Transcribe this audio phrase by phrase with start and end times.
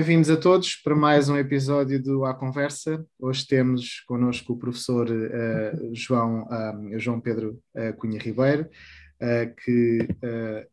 [0.00, 3.04] Bem-vindos a todos para mais um episódio do A Conversa.
[3.18, 10.08] Hoje temos connosco o professor uh, João, um, João Pedro uh, Cunha Ribeiro, uh, que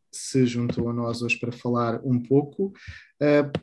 [0.10, 2.72] se juntou a nós hoje para falar um pouco.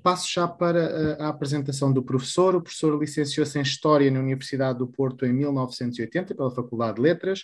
[0.03, 2.55] passo já para a apresentação do professor.
[2.55, 7.43] O professor licenciou-se em História na Universidade do Porto em 1980 pela Faculdade de Letras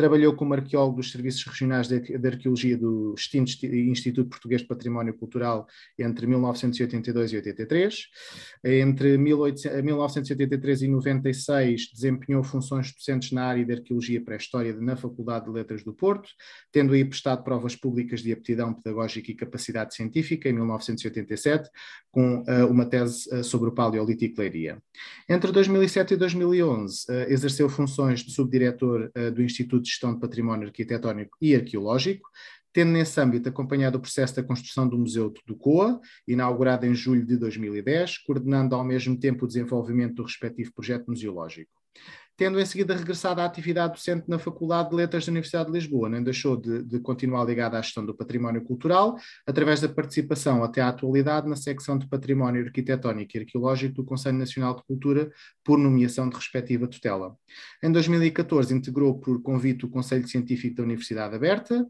[0.00, 5.66] Trabalhou como arqueólogo dos Serviços Regionais de, Arqueologia do extinto Instituto Português de Património Cultural
[5.98, 8.06] entre 1982 e 83.
[8.64, 15.50] Entre 1983 e 96 desempenhou funções docentes na área de Arqueologia Pré-História na Faculdade de
[15.50, 16.30] Letras do Porto,
[16.72, 21.68] tendo aí prestado provas públicas de aptidão pedagógica e capacidade científica em 1987,
[22.10, 24.82] com uh, uma tese uh, sobre o Paleolítico Leiria.
[25.28, 30.66] Entre 2007 e 2011 uh, eh, exerceu funções de subdiretor do Instituto Gestão de Património
[30.66, 32.28] Arquitetónico e Arqueológico,
[32.72, 37.26] tendo nesse âmbito acompanhado o processo da construção do Museu do COA, inaugurado em julho
[37.26, 41.80] de 2010, coordenando ao mesmo tempo o desenvolvimento do respectivo projeto museológico
[42.40, 46.08] tendo em seguida regressado à atividade docente na Faculdade de Letras da Universidade de Lisboa.
[46.08, 50.80] Nem deixou de, de continuar ligada à gestão do património cultural, através da participação até
[50.80, 55.30] à atualidade na secção de Património Arquitetónico e Arqueológico do Conselho Nacional de Cultura,
[55.62, 57.36] por nomeação de respectiva tutela.
[57.82, 61.86] Em 2014 integrou por convite o Conselho Científico da Universidade Aberta,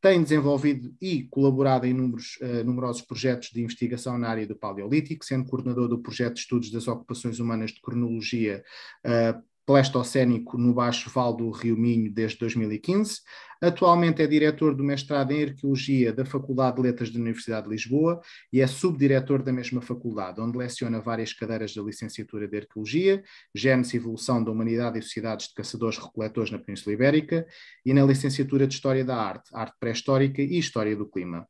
[0.00, 5.24] tem desenvolvido e colaborado em números, uh, numerosos projetos de investigação na área do Paleolítico,
[5.24, 8.64] sendo coordenador do projeto de estudos das ocupações humanas de cronologia
[9.06, 13.20] uh, Pleistocénico no Baixo Vale do Rio Minho desde 2015.
[13.60, 18.20] Atualmente é diretor do mestrado em Arqueologia da Faculdade de Letras da Universidade de Lisboa
[18.52, 23.96] e é subdiretor da mesma faculdade, onde leciona várias cadeiras da licenciatura de Arqueologia, Gênese
[23.96, 27.46] e Evolução da Humanidade e Sociedades de Caçadores-Recoletores na Península Ibérica
[27.84, 31.48] e na licenciatura de História da Arte, Arte Pré-Histórica e História do Clima.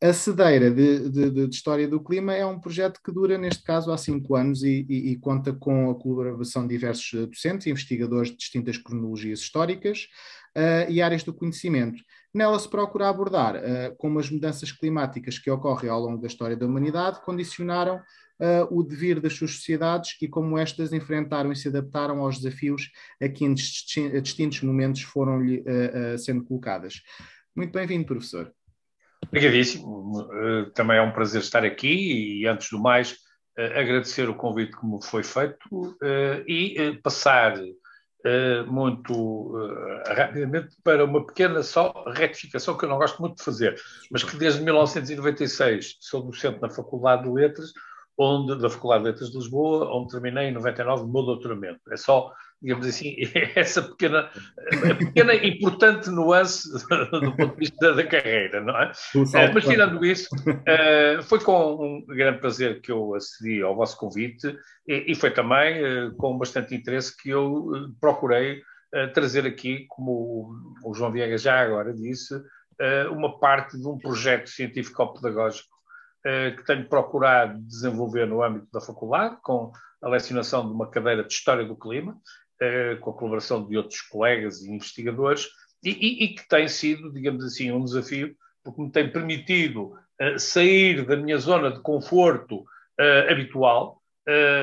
[0.00, 3.90] A Cedeira de, de, de, História do Clima é um projeto que dura, neste caso,
[3.90, 8.30] há cinco anos e, e, e, conta com a colaboração de diversos docentes e investigadores
[8.30, 10.06] de distintas cronologias históricas
[10.56, 12.00] uh, e áreas do conhecimento.
[12.32, 16.56] Nela se procura abordar uh, como as mudanças climáticas que ocorrem ao longo da história
[16.56, 21.66] da humanidade condicionaram uh, o devir das suas sociedades e como estas enfrentaram e se
[21.66, 22.88] adaptaram aos desafios
[23.20, 25.64] a que em distintos momentos foram-lhe
[26.18, 27.02] sendo colocadas.
[27.56, 28.57] Muito bem-vindo, professor.
[29.26, 30.28] Obrigadíssimo.
[30.32, 33.16] Eh, também é um prazer estar aqui e, antes do mais,
[33.56, 37.56] eh, agradecer o convite que me foi feito eh, e passar
[38.66, 39.54] muito
[40.06, 43.80] rapidamente para uma pequena só retificação que eu não gosto muito de fazer,
[44.10, 47.72] mas que desde 1996 sou docente na Faculdade de Letras,
[48.18, 51.80] onde, da Faculdade de Letras de Lisboa, onde terminei em 99 o meu doutoramento.
[51.90, 52.30] É só
[52.60, 53.16] digamos assim,
[53.54, 54.30] essa pequena,
[54.98, 56.68] pequena importante nuance
[57.10, 58.92] do ponto de vista da carreira, não é?
[59.14, 63.96] Uh, mas tirando isso, uh, foi com um grande prazer que eu acedi ao vosso
[63.96, 68.62] convite e, foi também uh, com bastante interesse que eu procurei
[69.12, 70.50] trazer aqui, como
[70.82, 72.34] o, João Viegas já agora disse,
[73.12, 75.68] uma parte de um projeto científico-pedagógico
[76.56, 79.70] que tenho procurado desenvolver no âmbito da faculdade, com
[80.02, 82.47] a lecionação de uma cadeira de História do Clima, eh,
[83.00, 85.48] com a colaboração de outros colegas e investigadores,
[85.82, 90.38] e, e, e, que tem sido, digamos assim, um desafio, porque me tem permitido uh,
[90.38, 93.98] sair da minha zona de conforto uh, habitual,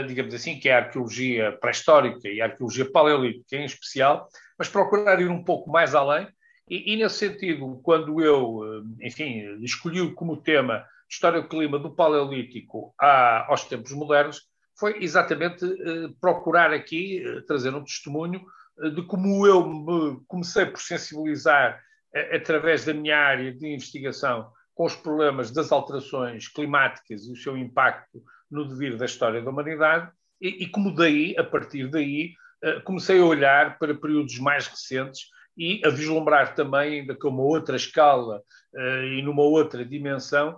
[0.07, 5.19] digamos assim, que é a arqueologia pré-histórica e a arqueologia paleolítica em especial, mas procurar
[5.19, 6.27] ir um pouco mais além.
[6.69, 12.93] E, e nesse sentido, quando eu, enfim, escolhi como tema História do Clima do Paleolítico
[12.99, 14.47] aos tempos modernos,
[14.77, 18.45] foi exatamente eh, procurar aqui eh, trazer um testemunho
[18.79, 21.81] eh, de como eu me comecei por sensibilizar
[22.33, 27.57] através da minha área de investigação com os problemas das alterações climáticas e o seu
[27.57, 32.33] impacto no devir da história da humanidade e, e como daí, a partir daí,
[32.85, 35.23] comecei a olhar para períodos mais recentes
[35.57, 38.41] e a vislumbrar também, ainda com uma outra escala
[39.13, 40.57] e numa outra dimensão,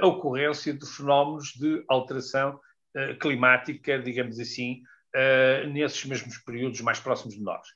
[0.00, 2.58] a ocorrência de fenómenos de alteração
[3.20, 4.82] climática, digamos assim,
[5.14, 7.66] uh, nesses mesmos períodos mais próximos de nós.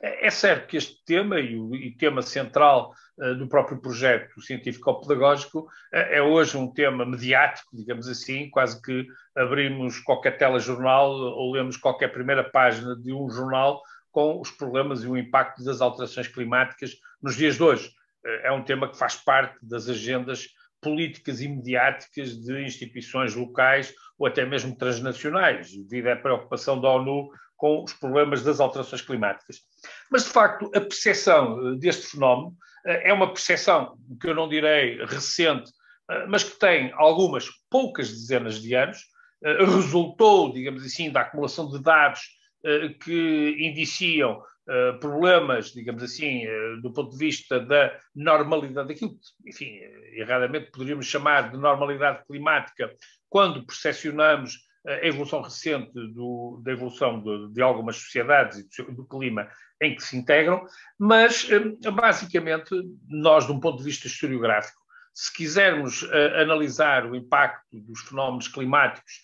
[0.00, 5.60] É certo que este tema, e o e tema central uh, do próprio projeto científico-pedagógico,
[5.60, 9.06] uh, é hoje um tema mediático, digamos assim, quase que
[9.36, 15.06] abrimos qualquer telejornal ou lemos qualquer primeira página de um jornal com os problemas e
[15.06, 17.88] o impacto das alterações climáticas nos dias de hoje.
[18.24, 20.48] Uh, é um tema que faz parte das agendas
[20.82, 27.30] políticas e mediáticas de instituições locais ou até mesmo transnacionais, devido à preocupação da ONU
[27.56, 29.60] com os problemas das alterações climáticas.
[30.10, 34.48] Mas, de facto, a percepção eh, deste fenómeno eh, é uma percepção, que eu não
[34.48, 35.70] direi recente,
[36.28, 38.98] mas que tem algumas poucas dezenas de anos,
[39.42, 42.20] resultou, digamos assim, da acumulação de dados
[43.00, 44.42] que indiciam
[45.00, 49.78] problemas, digamos assim, uh, do ponto de vista da normalidade, daquilo que, enfim,
[50.14, 52.90] erradamente poderíamos chamar de normalidade climática,
[53.28, 59.06] quando percepcionamos a evolução recente do, da evolução de, de, algumas sociedades e do, do,
[59.06, 59.48] clima
[59.80, 60.64] em que se integram,
[60.98, 62.74] mas eh, basicamente
[63.08, 64.80] nós, de um ponto de vista historiográfico,
[65.14, 66.04] se quisermos
[66.40, 69.20] analisar o impacto dos fenómenos climáticos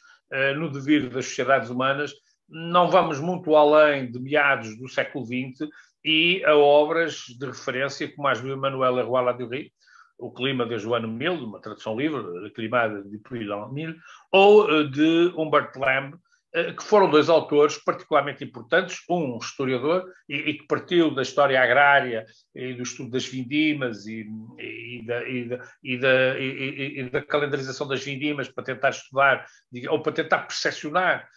[0.56, 2.12] no devir das sociedades humanas,
[2.48, 5.68] não vamos muito além de meados do século XX
[6.04, 9.72] e a obras de referência como as do Emmanuel Leroy Ladurie,
[10.18, 13.94] o clima de Joano Mil, uma tradução livre, Climada de Puilan Mil,
[14.32, 16.16] ou eh, de Humbert Lamb,
[16.54, 21.62] eh, que foram dois autores particularmente importantes, um historiador e, e, que partiu da história
[21.62, 22.24] agrária
[22.54, 24.26] e do estudo das vindimas e,
[24.58, 25.56] e, da, da,
[26.00, 29.46] da, e, da, calendarização das vindimas para tentar estudar
[29.90, 31.28] ou para tentar percepcionar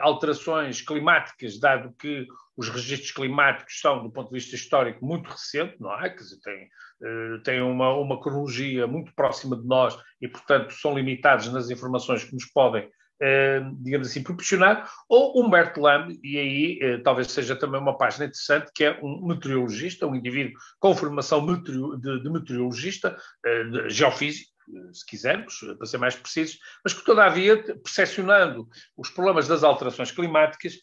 [0.00, 2.26] alterações climáticas, dado que
[2.56, 6.10] os registros climáticos são, do ponto de vista histórico, muito recente, não é?
[6.10, 10.94] Quer dizer, têm, uh, têm uma, uma cronologia muito próxima de nós e, portanto, são
[10.94, 12.90] limitados nas informações que nos podem
[13.22, 18.24] eh, digamos assim, proporcionar, ou Humberto Lamb, e aí eh, talvez seja também uma página
[18.24, 23.14] interessante, que é um meteorologista, um indivíduo com formação de, meteorologista,
[23.44, 24.50] eh, geofísico,
[24.92, 30.74] se quisermos, para ser mais precisos, mas que, todavia, percepcionando os problemas das alterações climáticas,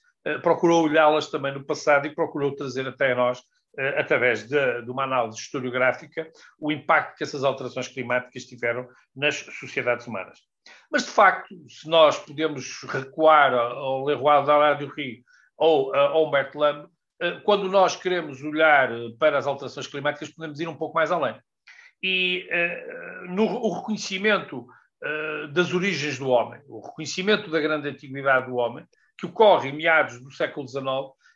[0.42, 3.42] procurou olhá-las também no passado e procurou trazer até nós
[3.98, 10.08] através de, de, uma análise historiográfica, o impacto que essas alterações climáticas tiveram nas sociedades
[10.08, 10.40] humanas.
[10.92, 14.92] Mas, de facto, se nós podemos recuar ao Leroy Daladieu
[15.58, 16.88] ou ao Humberto Lamb,
[17.22, 18.90] eh, quando nós queremos olhar
[19.20, 21.40] para as alterações climáticas, podemos ir um pouco mais além.
[22.04, 28.48] E uh, no o reconhecimento uh, das origens do homem, o reconhecimento da grande antiguidade
[28.48, 28.86] do homem,
[29.18, 30.86] que ocorre em meados do século XIX,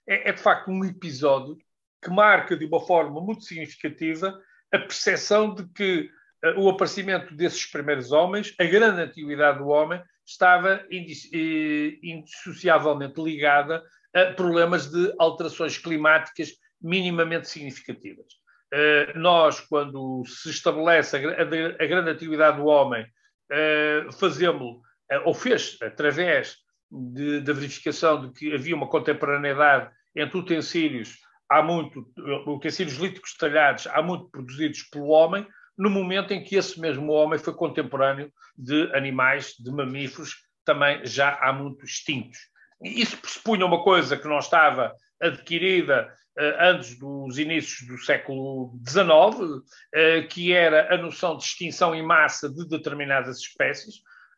[0.07, 1.57] é, é de facto um episódio
[2.03, 4.39] que marca de uma forma muito significativa
[4.73, 6.09] a percepção de que
[6.57, 13.83] o aparecimento desses primeiros homens, a grande antiguidade do homem, estava indissociavelmente ligada
[14.13, 18.40] a problemas de alterações climáticas minimamente significativas.
[18.73, 23.05] Eh, nós, quando se estabelece a grande antiguidade do homem,
[23.51, 24.77] eh, fazemos,
[25.25, 26.57] ou fez, através
[26.89, 31.17] da verificação de que havia uma contemporaneidade entre utensílios,
[31.49, 32.05] há muito,
[32.47, 35.45] utensílios líticos talhados, há muito produzidos pelo homem,
[35.77, 41.37] no momento em que esse mesmo homem foi contemporâneo de animais, de mamíferos, também já
[41.41, 42.37] há muito extintos.
[42.81, 50.27] Isso pressupunha uma coisa que não estava adquirida antes dos inícios do século XIX, uh,
[50.29, 53.95] que era a noção de extinção em massa de determinadas espécies.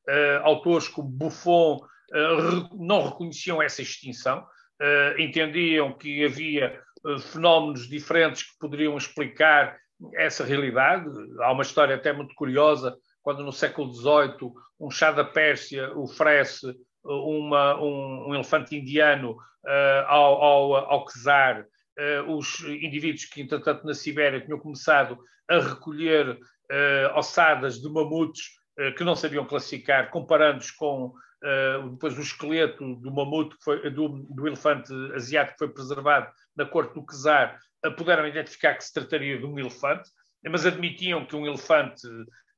[0.07, 1.79] Uh, autores como Buffon
[2.77, 4.45] não reconheciam essa extinção,
[5.17, 6.79] entendiam que havia
[7.31, 9.75] fenómenos diferentes que poderiam explicar
[10.13, 11.09] essa realidade.
[11.39, 16.75] Há uma história até muito curiosa, quando no século XVIII um chá da Pérsia oferece
[17.03, 21.65] uma, um, um, elefante indiano uh, ao, ao, ao czar,
[22.27, 25.17] os indivíduos que, entretanto, na Sibéria tinham começado
[25.49, 28.47] a recolher uh, ossadas de mamutes
[28.79, 31.13] uh, que não sabiam classificar, comparando-os com
[31.91, 36.93] depois o esqueleto do mamute, foi, do, do elefante asiático que foi preservado na corte
[36.93, 37.59] do czar,
[37.97, 40.09] puderam identificar que se trataria de um elefante,
[40.49, 42.07] mas admitiam que um elefante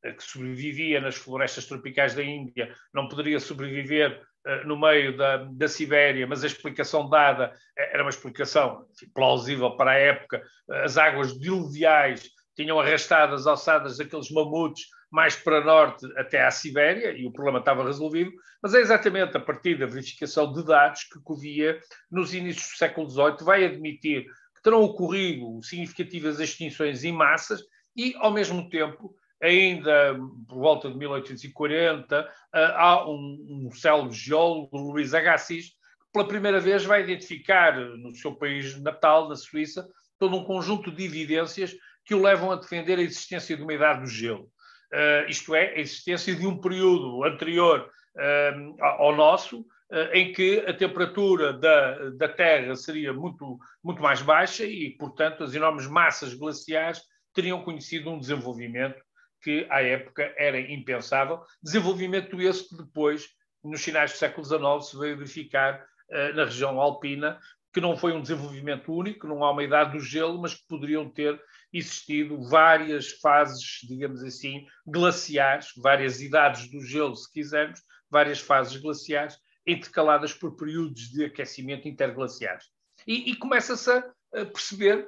[0.03, 4.21] eh, que sobrevivia nas florestas tropicais da Índia não poderia sobreviver
[4.65, 9.91] no meio da, da Sibéria, mas a explicação dada eh, era uma explicação plausível para
[9.91, 10.41] a época.
[10.83, 17.11] As águas diluviais tinham arrastado as alçadas daqueles mamutes mais para norte até à Sibéria
[17.11, 21.21] e o problema estava resolvido, mas é exatamente a partir da verificação de dados que
[21.23, 21.79] Covia,
[22.11, 24.25] nos inícios do século XVIII, vai admitir
[24.63, 27.61] terão ocorrido significativas extinções em massas
[27.95, 30.15] e, ao mesmo tempo, ainda
[30.47, 36.59] por volta de 1840, eh, há um, um célebre geólogo, Luís Agassiz, que pela primeira
[36.59, 39.87] vez vai identificar no seu país natal, na Suíça,
[40.17, 41.75] todo um conjunto de evidências
[42.05, 44.49] que o levam a defender a existência de uma idade do gelo.
[44.93, 50.59] Uh, isto é, a existência de um período anterior uh, ao nosso, eh, em que
[50.67, 56.33] a temperatura da, da Terra seria muito, muito mais baixa e, portanto, as enormes massas
[56.33, 57.01] glaciares
[57.33, 58.99] teriam conhecido um desenvolvimento
[59.45, 61.39] que, à época, era impensável.
[61.61, 63.27] Desenvolvimento esse que depois,
[63.63, 67.39] nos finais do século XIX, se veio verificar uh, na região alpina,
[67.71, 71.07] que não foi um desenvolvimento único, não há uma idade do gelo, mas que poderiam
[71.07, 71.39] ter
[71.71, 79.37] existido várias fases, digamos assim, glaciares, várias idades do gelo, se quisermos, várias fases glaciares,
[79.67, 82.65] intercaladas por períodos de aquecimento interglaciares.
[83.05, 84.03] E, e começa-se a,
[84.45, 85.07] perceber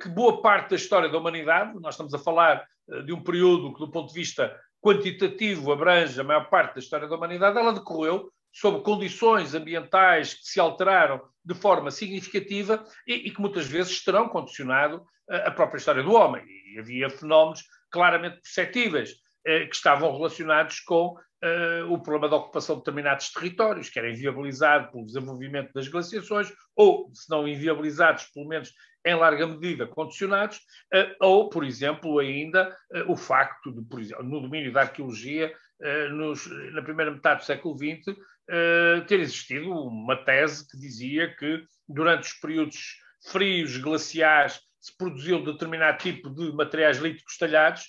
[0.00, 3.72] que boa parte da história da humanidade, nós estamos a falar uh, de um período
[3.72, 7.72] que, do ponto de vista quantitativo, abrange a maior parte da história da humanidade, ela
[7.72, 14.02] decorreu sob condições ambientais que se alteraram de forma significativa e, e que muitas vezes
[14.02, 16.42] terão condicionado a, a própria história do homem.
[16.72, 19.14] E havia fenómenos claramente perceptíveis
[19.46, 24.10] eh, que estavam relacionados com eh, o problema da ocupação de determinados territórios, que era
[24.10, 28.72] inviabilizado pelo desenvolvimento das glaciações, ou, se não inviabilizados, pelo menos
[29.06, 30.60] em larga medida condicionados,
[30.92, 35.54] eh, ou, por exemplo, ainda eh, o facto de, por exemplo, no domínio da arqueologia,
[35.80, 38.16] eh, nos, na primeira metade do século XX,
[39.08, 42.96] ter existido uma tese que dizia que durante os períodos
[43.28, 47.86] frios, glaciares, se produziu determinado tipo de materiais líticos talhados,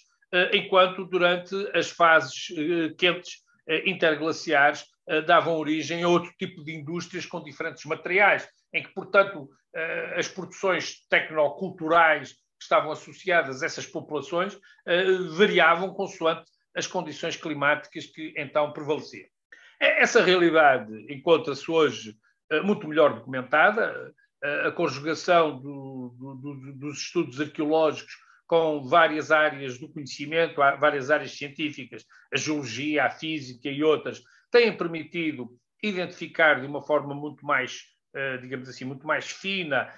[0.52, 2.48] enquanto durante as fases
[2.98, 3.34] quentes,
[3.86, 4.84] interglaciares,
[5.28, 9.50] davam origem a outro tipo de indústrias com diferentes materiais, em que, portanto,
[10.16, 14.58] as produções tecnoculturais que estavam associadas a essas populações
[15.36, 19.28] variavam consoante as condições climáticas que então prevaleciam.
[19.80, 22.16] Essa realidade encontra-se hoje
[22.52, 24.14] eh, muito melhor documentada.
[24.44, 28.14] Eh, a conjugação do, do, dos estudos arqueológicos
[28.48, 34.76] com várias áreas do conhecimento, várias áreas científicas, a geologia, a física e outras, têm
[34.76, 35.50] permitido
[35.84, 37.97] identificar de uma forma muito mais, eh,
[38.42, 39.92] digamos assim, muito mais fina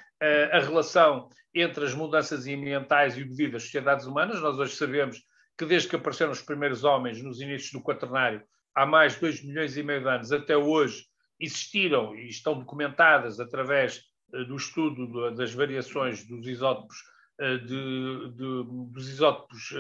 [0.52, 4.42] a relação entre as mudanças ambientais e o devido às sociedades humanas.
[4.42, 5.22] Nós hoje sabemos
[5.58, 8.44] que desde que apareceram os primeiros homens nos inícios do quaternário,
[8.76, 11.06] há mais de 2 milhões e meio de anos até hoje
[11.40, 16.98] existiram e estão documentadas através uh, do estudo das variações dos isótopos,
[17.40, 19.74] de, de, dos isótopos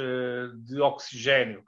[0.64, 1.62] de oxigênio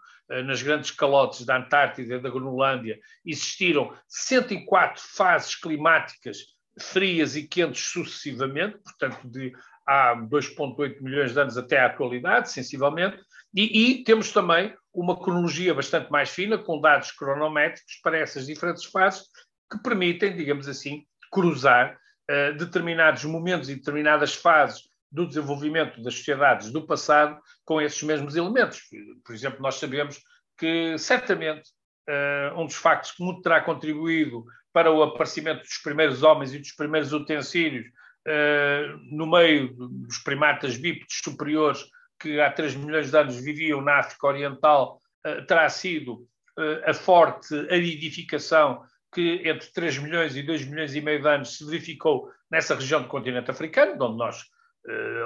[0.46, 6.38] nas grandes calotes da Antártida e da Groenlândia, existiram 104 fases climáticas
[6.80, 9.52] frias e quentes sucessivamente, portanto, de
[9.86, 13.20] há 2,8 milhões de anos até à atualidade, sensivelmente,
[13.54, 18.86] e, e, temos também uma cronologia bastante mais fina, com dados cronométricos para essas diferentes
[18.86, 19.24] fases,
[19.70, 21.98] que permitem, digamos assim, cruzar
[22.30, 28.38] uh, determinados momentos e determinadas fases do desenvolvimento das sociedades do passado com esses mesmos
[28.38, 28.82] elementos.
[29.26, 30.22] Por exemplo, nós sabemos
[30.58, 31.70] que, certamente,
[32.10, 36.60] uh, um dos factos que muito terá contribuído para o aparecimento dos primeiros homens e
[36.60, 37.88] dos primeiros utensílios
[38.28, 41.84] uh, no meio dos primatas bípedes superiores
[42.20, 46.94] que há 3 milhões de anos viviam na África Oriental, uh, terá sido uh, a
[46.94, 52.30] forte aridificação que entre 3 milhões e 2 milhões e meio de anos se verificou
[52.50, 54.46] nessa região do continente africano, onde nós,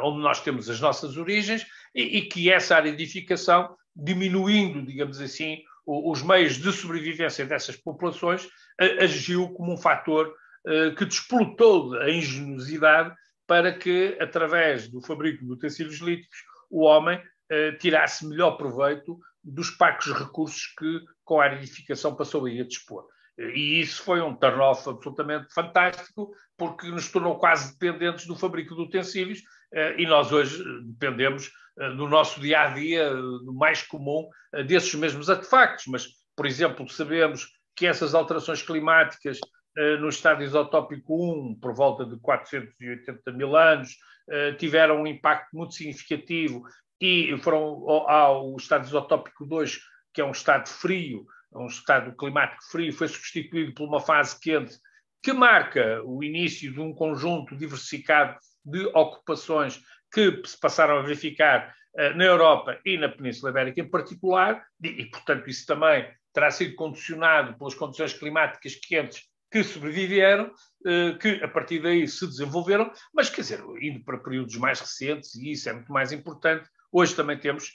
[0.01, 6.23] onde nós temos as nossas origens, e, e, que essa aridificação, diminuindo, digamos assim, os
[6.23, 10.33] meios de sobrevivência dessas populações, agiu como um fator
[10.97, 13.15] que despolutou a engenhosidade
[13.47, 16.39] para que, através do fabrico de utensílios líticos,
[16.69, 22.51] o homem eh, tirasse melhor proveito dos parcos recursos que, com a aridificação, passou a
[22.51, 23.05] ir a dispor.
[23.37, 28.81] E isso foi um turn-off absolutamente fantástico, porque nos tornou quase dependentes do fabrico de
[28.81, 34.27] utensílios, eh, e nós hoje dependemos eh, no nosso dia a dia, no mais comum,
[34.53, 35.85] eh, desses mesmos artefactos.
[35.87, 39.39] Mas, por exemplo, sabemos que essas alterações climáticas
[39.77, 43.97] eh, no estado isotópico 1, por volta de 480 mil anos,
[44.29, 46.63] eh, tiveram um impacto muito significativo
[46.99, 49.79] e foram ao estado isotópico 2,
[50.13, 54.77] que é um estado frio, um estado climático frio, foi substituído por uma fase quente
[55.21, 59.81] que marca o início de um conjunto diversificado de ocupações
[60.13, 65.05] que se passaram a verificar uh, na Europa e na Península Ibérica em particular, e,
[65.05, 70.51] portanto isso também terá sido condicionado pelas condições climáticas quentes que sobreviveram,
[70.85, 75.33] eh, que a partir daí se desenvolveram, mas quer dizer, indo para períodos mais recentes,
[75.35, 77.71] e isso é muito mais importante, hoje também temos,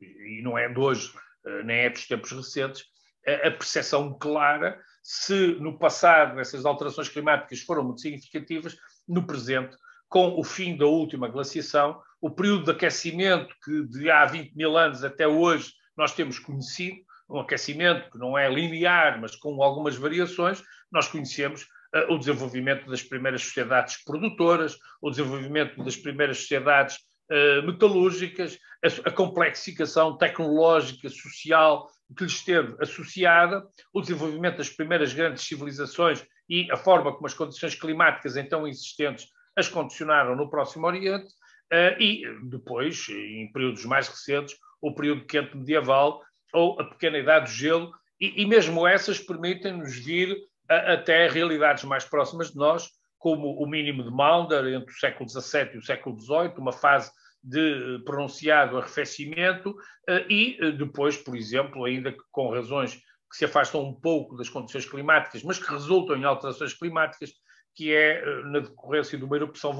[0.00, 1.12] e não é de hoje,
[1.44, 2.84] eh, nem é dos tempos recentes,
[3.26, 8.76] a percepção clara se no passado essas alterações climáticas foram muito significativas,
[9.08, 9.76] no presente,
[10.08, 14.76] com o fim da última glaciação, o período de aquecimento que de há 20 mil
[14.76, 19.96] anos até hoje nós temos conhecido, um aquecimento que não é linear, mas com algumas
[19.96, 21.62] variações, nós conhecemos
[21.94, 26.98] uh, o desenvolvimento das primeiras sociedades produtoras, o desenvolvimento das primeiras sociedades
[27.30, 35.12] uh, metalúrgicas, a, a, complexificação tecnológica, social que lhes esteve associada, o desenvolvimento das primeiras
[35.12, 39.26] grandes civilizações e a forma como as condições climáticas então existentes
[39.56, 41.26] as condicionaram no Próximo Oriente,
[41.72, 46.20] uh, e depois, em períodos mais recentes, o período quente medieval
[46.54, 50.36] ou a pequena idade do gelo, e, e mesmo essas permitem-nos vir
[50.68, 55.28] a, até realidades mais próximas de nós, como o mínimo de Maunder entre o século
[55.28, 57.10] XVII e o século XVIII, uma fase
[57.42, 59.74] de pronunciado arrefecimento,
[60.08, 64.48] eh, e eh, depois, por exemplo, ainda com razões que se afastam um pouco das
[64.48, 67.32] condições climáticas, mas que resultam em alterações climáticas,
[67.74, 69.72] que é eh, na decorrência de uma erupção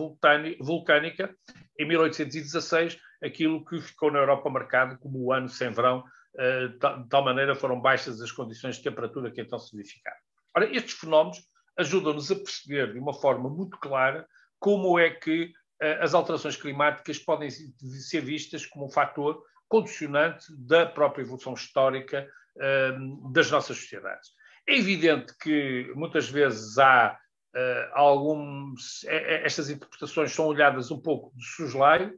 [0.60, 1.34] vulcânica,
[1.78, 6.04] em 1816, aquilo que ficou na Europa marcado como o ano sem verão,
[6.36, 10.18] de tal maneira foram baixas as condições de temperatura que então se verificaram.
[10.56, 11.38] Ora, estes fenómenos
[11.76, 14.26] ajudam-nos a perceber de uma forma muito clara
[14.58, 15.52] como é que
[16.00, 22.28] as alterações climáticas podem ser vistas como um fator condicionante da própria evolução histórica
[22.98, 24.30] hum, das nossas sociedades.
[24.66, 27.18] É evidente que muitas vezes há
[27.92, 29.04] alguns.
[29.04, 32.14] É, é, estas interpretações são olhadas um pouco de soslaio,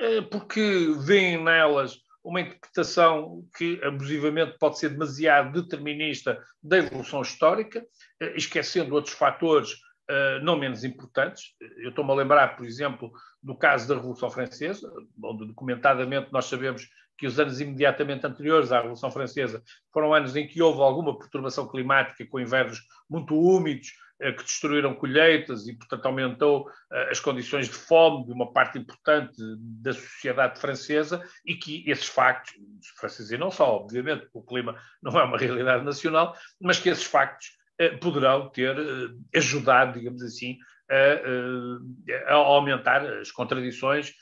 [0.00, 7.80] uh, porque veem nelas uma interpretação que abusivamente pode ser demasiado determinista da evolução histórica,
[7.80, 11.54] uh, esquecendo outros fatores uh, não menos importantes.
[11.78, 13.10] Eu estou-me a lembrar, por exemplo,
[13.42, 18.78] do caso da Revolução Francesa, onde documentadamente nós sabemos que os anos imediatamente anteriores à
[18.78, 19.62] Revolução Francesa
[19.92, 25.66] foram anos em que houve alguma perturbação climática, com invernos muito úmidos, que destruíram colheitas
[25.66, 31.22] e, portanto, aumentou uh, as condições de fome de uma parte importante da sociedade francesa
[31.44, 35.84] e que esses factos, os franceses não só, obviamente, o clima não é uma realidade
[35.84, 40.58] nacional, mas que esses factos eh, poderão ter eh, ajudado, digamos assim,
[40.90, 44.12] a, eh, a aumentar as contradições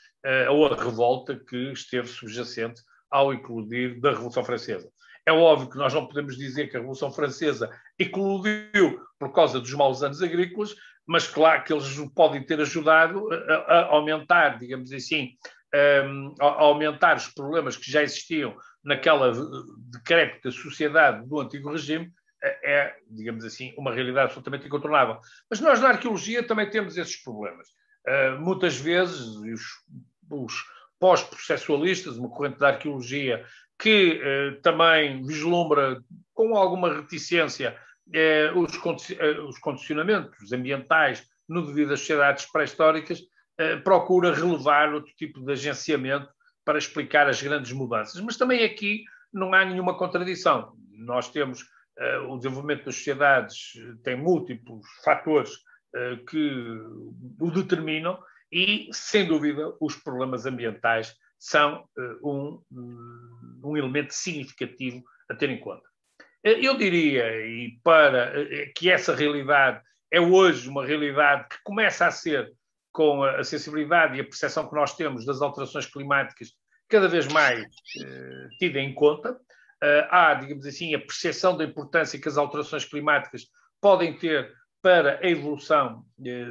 [0.49, 4.89] ou a revolta que esteve subjacente ao eclodir da Revolução Francesa.
[5.25, 9.73] É óbvio que nós não podemos dizer que a Revolução Francesa eclodiu por causa dos
[9.73, 15.35] maus anos agrícolas, mas claro que eles podem ter ajudado a, a aumentar, digamos assim,
[16.39, 19.33] a, a, aumentar os problemas que já existiam naquela
[19.91, 25.19] decrépita sociedade do antigo regime, é, é, digamos assim, uma realidade absolutamente incontornável.
[25.49, 27.67] Mas nós na arqueologia também temos esses problemas.
[28.07, 29.61] Uh, muitas vezes os,
[30.31, 30.53] os
[30.99, 33.45] pós-processualistas, uma corrente da arqueologia
[33.79, 38.77] que uh, também vislumbra com alguma reticência uh, os,
[39.47, 43.21] os, condicionamentos ambientais no devido às sociedades pré-históricas,
[43.83, 46.29] procura relevar outro tipo de agenciamento
[46.63, 48.21] para explicar as grandes mudanças.
[48.21, 50.73] Mas também aqui não há nenhuma contradição.
[50.91, 51.65] Nós temos
[51.97, 55.51] eh, o desenvolvimento das sociedades tem múltiplos fatores
[55.95, 56.77] eh, que
[57.39, 58.19] o determinam
[58.51, 62.61] e, sem dúvida, os problemas ambientais são eh, um,
[63.63, 65.87] um elemento significativo a ter em conta.
[66.43, 68.33] Eu diria, e para
[68.75, 72.51] que essa realidade é hoje uma realidade que começa a ser,
[72.91, 76.53] com a sensibilidade e a percepção que nós temos das alterações climáticas,
[76.87, 77.63] cada vez mais
[78.01, 82.85] eh, tida em conta, uh, há, digamos assim, a percepção da importância que as alterações
[82.85, 83.43] climáticas
[83.79, 86.05] podem ter para a evolução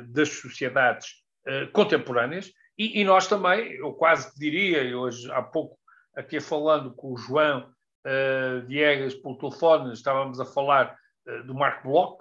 [0.08, 1.24] das sociedades
[1.72, 5.76] contemporâneas e, e, nós também, eu quase diria, hoje há pouco
[6.16, 7.70] aqui falando com o João
[8.06, 10.96] uh, Diegas pelo telefone, estávamos a falar
[11.44, 12.16] do Marco Bloch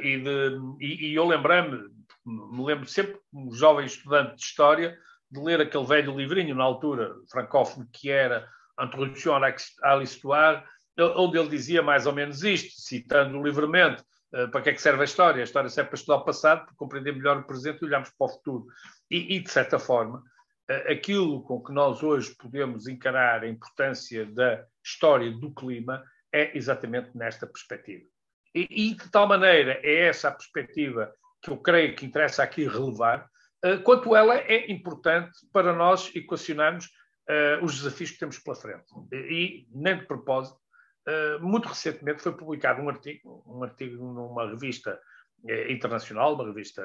[0.00, 1.90] e, de, e, e eu lembrei-me,
[2.24, 4.96] me lembro sempre, como jovem estudante de História,
[5.30, 8.48] de ler aquele velho livrinho na altura, francófono, que era
[8.80, 9.36] Introdução
[9.82, 10.64] à l'Histoire,
[10.98, 14.13] onde ele dizia mais ou menos isto, citando livremente uh,
[14.50, 15.40] para que é que serve a história.
[15.40, 18.26] A história serve para estudar o passado, para compreender melhor o presente e olharmos para
[18.26, 18.66] o futuro.
[19.10, 24.26] E, e de certa forma, uh, aquilo com que nós hoje podemos encarar a importância
[24.26, 28.04] da história do clima é exatamente nesta perspectiva.
[28.54, 32.66] E, e de tal maneira é essa a perspectiva que eu creio que interessa aqui
[32.66, 33.28] relevar,
[33.64, 36.88] uh, quanto ela é importante para nós equacionarmos
[37.62, 38.84] os desafios que temos pela frente.
[39.10, 40.58] E, nem de propósito,
[41.40, 44.98] muito recentemente foi publicado um artigo, um artigo numa revista
[45.44, 46.82] uh, internacional, uma revista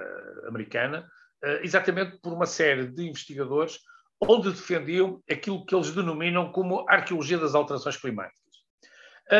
[0.47, 1.09] americana,
[1.61, 3.79] exatamente por uma série de investigadores,
[4.21, 8.43] onde defendiam aquilo que eles denominam como arqueologia das alterações climáticas.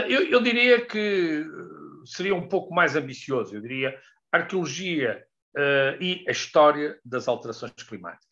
[0.07, 1.45] Eu, eu diria que
[2.05, 3.99] seria um pouco mais ambicioso, eu diria
[4.31, 5.21] arqueologia
[5.99, 8.29] e a história das alterações climáticas.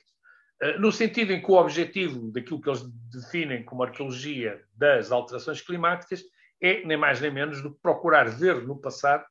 [0.61, 5.61] Eh, no sentido em que o objetivo daquilo que eles definem como arqueologia das alterações
[5.61, 6.23] climáticas
[6.61, 9.25] é, nem mais nem menos, do que procurar ver no passado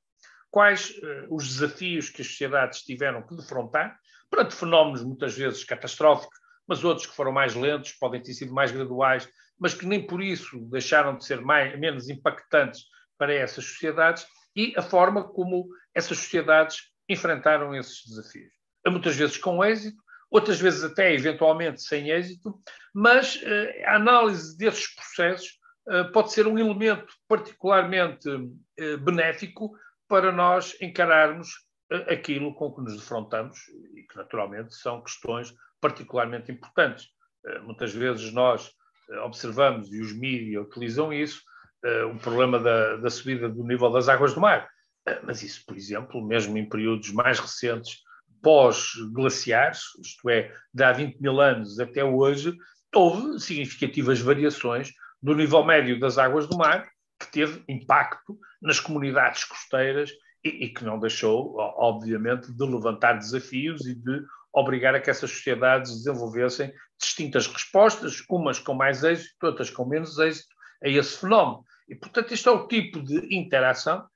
[0.51, 3.99] quais uh, os desafios que as sociedades tiveram que defrontar
[4.31, 8.73] perante fenómenos muitas vezes catastróficos, mas outros que foram mais lentos, podem ter sido mais
[8.73, 12.85] graduais, mas que nem por isso deixaram de ser mais, menos impactantes
[13.19, 18.53] para essas sociedades e a forma como essas sociedades enfrentaram esses desafios.
[18.87, 22.59] Muitas vezes com êxito, outras vezes até eventualmente sem êxito,
[22.95, 25.59] mas eh, a análise desses processos
[26.12, 28.29] pode ser um elemento particularmente
[28.77, 29.77] eh, benéfico
[30.09, 31.49] para nós encararmos
[32.09, 33.59] aquilo com que nos defrontamos
[33.94, 37.07] e que naturalmente são questões particularmente importantes.
[37.62, 38.72] Muitas vezes nós
[39.25, 41.42] observamos e os mídias utilizam isso,
[42.12, 44.68] o problema da, da subida do nível das águas do mar.
[45.22, 47.99] Mas isso, por exemplo, mesmo em períodos mais recentes
[48.42, 52.57] pós-glaciares, isto é, de há 20 mil anos até hoje,
[52.94, 54.92] houve significativas variações
[55.27, 60.09] do nível médio das águas do mar, que teve impacto nas comunidades costeiras
[60.45, 65.33] e, e, que não deixou, obviamente, de levantar desafios e de obrigar a que essas
[65.33, 71.65] sociedades desenvolvessem distintas respostas, umas com mais êxito, outras com menos êxito, a esse fenómeno.
[71.89, 74.07] E, portanto, este é o tipo de interação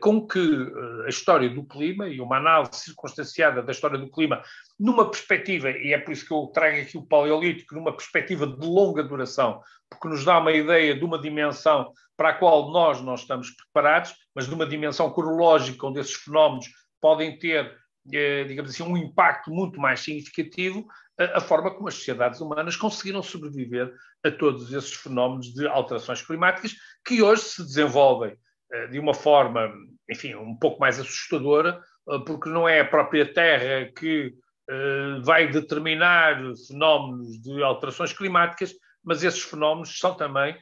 [0.00, 4.42] com que eh, a história do clima e uma análise circunstanciada da história do clima
[4.78, 8.66] numa perspectiva, e é por isso que eu trago aqui o paleolítico, numa perspectiva de
[8.66, 9.60] longa duração,
[9.90, 14.14] porque nos dá uma ideia de uma dimensão para a qual nós não estamos preparados,
[14.34, 16.66] mas de uma dimensão cronológica onde esses fenómenos
[17.00, 17.76] podem ter,
[18.12, 20.86] eh, digamos assim, um impacto muito mais significativo,
[21.18, 23.90] a forma como as sociedades humanas conseguiram sobreviver
[24.22, 28.32] a todos esses fenómenos de alterações climáticas que hoje se desenvolvem.
[28.32, 28.45] eh,
[28.90, 29.72] de uma forma,
[30.10, 34.34] enfim, um pouco mais assustadora, eh, porque não é a própria Terra que
[34.68, 38.72] eh, vai determinar fenómenos de alterações climáticas,
[39.04, 40.56] mas esses fenómenos são também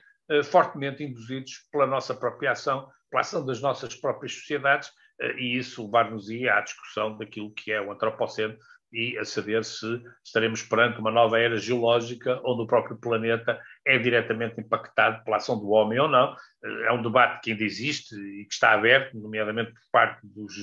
[0.50, 4.90] fortemente induzidos pela nossa própria ação, pela ação das nossas próprias sociedades,
[5.36, 8.56] e isso levar-nos-ia à discussão daquilo que é o antropoceno
[8.94, 13.98] e a saber se estaremos perante uma nova era geológica onde o próprio planeta é
[13.98, 16.36] diretamente impactado pela ação do homem ou não.
[16.86, 20.54] É um debate que ainda existe e que está aberto, nomeadamente por parte dos,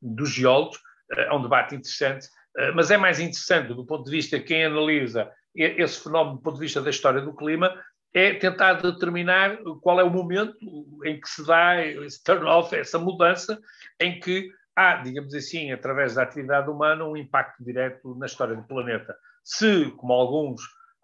[0.00, 0.80] dos geólogos.
[1.12, 2.26] É um debate interessante,
[2.74, 6.54] mas é mais interessante do ponto de vista de quem analisa esse fenómeno do ponto
[6.54, 7.72] de vista da história do clima,
[8.14, 10.56] é tentar determinar qual é o momento
[11.04, 13.60] em que se dá esse turn-off, essa mudança,
[14.00, 18.66] em que há, digamos assim, através da atividade humana, um impacto direto na história do
[18.66, 19.14] planeta.
[19.42, 20.62] Se, como alguns,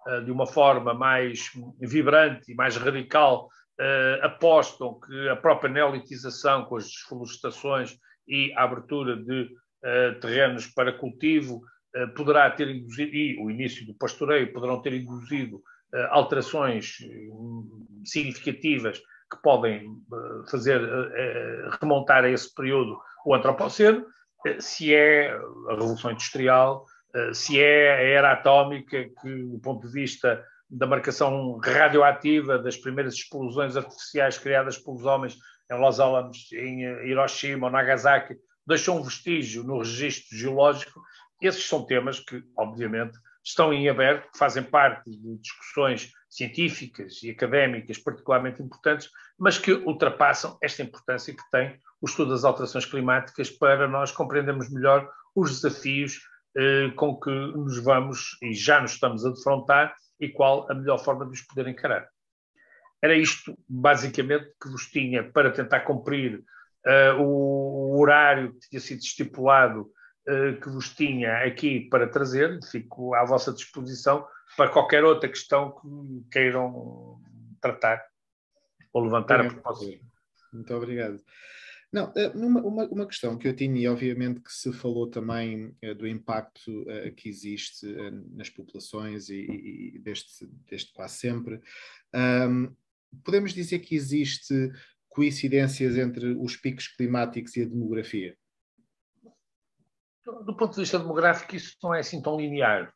[0.09, 6.65] eh, de uma forma mais vibrante e mais radical, eh, apostam que a própria neolitização,
[6.65, 9.49] com as desflorestações e a abertura de
[9.85, 11.63] eh, terrenos para cultivo,
[12.15, 15.61] poderá ter induzido, e o início do pastoreio, poderão ter induzido
[16.11, 16.99] alterações
[18.05, 19.91] significativas que podem
[20.49, 20.81] fazer
[21.83, 24.05] remontar a esse período o antropoceno,
[24.47, 29.87] eh, se é a Revolução Industrial, eh, se é a era atómica, que, do ponto
[29.87, 35.37] de vista da marcação radioativa das primeiras explosões artificiais criadas pelos homens
[35.71, 41.01] em Los Alamos, em eh, Hiroshima ou Nagasaki, deixou um vestígio no registro geológico.
[41.41, 47.31] Esses são temas que, obviamente, estão em aberto, que fazem parte de discussões científicas e
[47.31, 53.51] académicas particularmente importantes, mas que ultrapassam esta importância que tem o estudo das alterações climáticas
[53.51, 56.21] para nós compreendermos melhor os desafios
[56.57, 60.99] eh, com que nos vamos e já nos estamos a defrontar e qual a melhor
[60.99, 62.09] forma de os poder encarar.
[63.01, 66.45] Era isto, basicamente, que vos tinha para tentar cumprir
[66.87, 69.91] uh, o, horário que tinha sido estipulado,
[70.29, 72.59] uh, que vos tinha aqui para trazer.
[72.71, 77.23] Fico à vossa disposição para qualquer outra questão que queiram
[77.61, 78.05] tratar
[78.93, 80.05] ou levantar a propósito.
[80.53, 81.23] Muito obrigado.
[81.93, 85.95] Não, eh, uma, uma, questão que eu tinha, e obviamente que se falou também uh,
[85.95, 87.85] do impacto uh, que existe
[88.33, 91.61] nas populações e, e deste, deste quase sempre,
[92.15, 92.73] um,
[93.25, 94.55] podemos dizer que existe
[95.09, 98.37] coincidências entre os picos climáticos e a demografia?
[100.45, 102.95] Do ponto de vista demográfico, isso não é assim tão linear.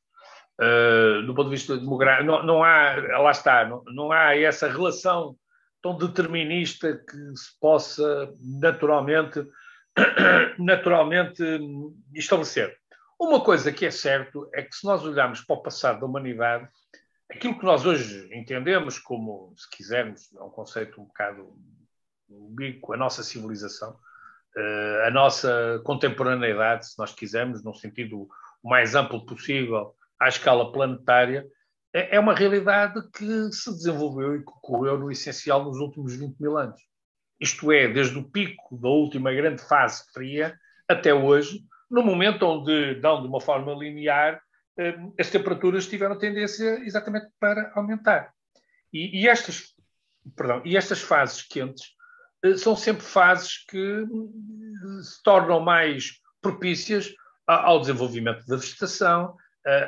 [0.61, 4.69] Uh, do ponto de vista demográfico, não, não há, lá está, não, não há essa
[4.69, 5.37] relação
[5.85, 9.47] tão determinista que se possa naturalmente,
[10.59, 11.43] naturalmente
[12.15, 12.75] estabelecer.
[13.21, 16.67] Uma coisa que é certo é que se nós olharmos para o passado da humanidade,
[17.31, 21.55] aquilo que nós hoje entendemos como, se quisermos, é um conceito um bocado
[22.31, 23.95] ubico, a nossa civilização,
[24.57, 28.27] eh, a nossa contemporaneidade, se nós quisermos, num sentido
[28.63, 31.47] o mais amplo possível, à escala planetária,
[31.95, 36.37] é, é uma realidade que se desenvolveu e que ocorreu no essencial nos últimos 20
[36.41, 36.81] mil anos.
[37.41, 43.01] Isto é, desde o pico da última grande fase fria até hoje, no momento onde,
[43.01, 44.41] não de uma forma linear,
[44.79, 48.33] eh, as temperaturas tiveram tendência exatamente para aumentar.
[48.93, 49.75] E, e, estas,
[50.37, 51.87] perdão, e estas fases quentes
[52.45, 54.05] uh, são sempre fases que
[55.03, 57.13] se tornam mais propícias
[57.47, 59.37] ao desenvolvimento da vegetação,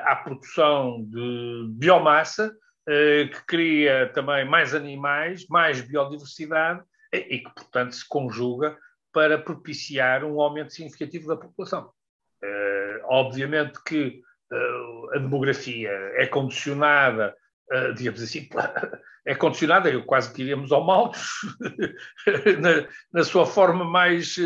[0.04, 2.52] à produção de biomassa,
[2.86, 8.76] que cria também mais animais, mais biodiversidade e que, portanto, se conjuga
[9.12, 11.90] para propiciar um aumento significativo da população.
[13.04, 14.22] Obviamente que
[15.14, 17.34] a demografia é condicionada,
[17.96, 18.48] digamos assim,
[19.26, 21.28] é condicionada, eu quase que iríamos ao Maltos,
[22.60, 24.36] na, na, sua forma mais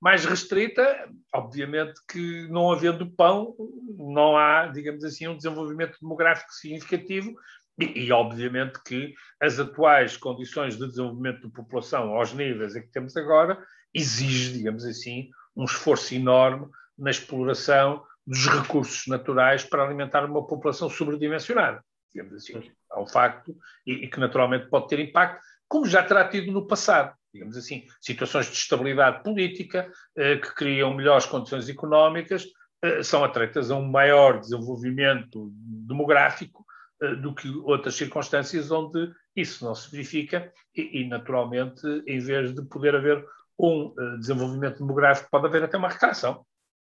[0.00, 3.54] mais restrita, obviamente que não havendo pão,
[3.98, 7.34] não há, digamos assim, um desenvolvimento demográfico significativo
[7.78, 12.88] e, e, obviamente que as atuais condições de desenvolvimento de população aos níveis em que
[12.88, 20.24] temos agora exige, digamos assim, um esforço enorme na exploração dos recursos naturais para alimentar
[20.24, 21.82] uma população sobredimensionada,
[22.14, 22.70] digamos assim.
[22.92, 23.56] É um facto
[23.86, 27.84] e, e que naturalmente pode ter impacto, como já terá tido no passado digamos assim,
[28.00, 32.46] situações de estabilidade política eh, que criam melhores condições económicas,
[32.82, 35.50] eh, são atreitas a um maior desenvolvimento
[35.86, 36.64] demográfico
[37.02, 42.54] eh, do que outras circunstâncias onde isso não se verifica e, e naturalmente, em vez
[42.54, 43.24] de poder haver
[43.58, 46.44] um desenvolvimento demográfico, pode haver até uma retração.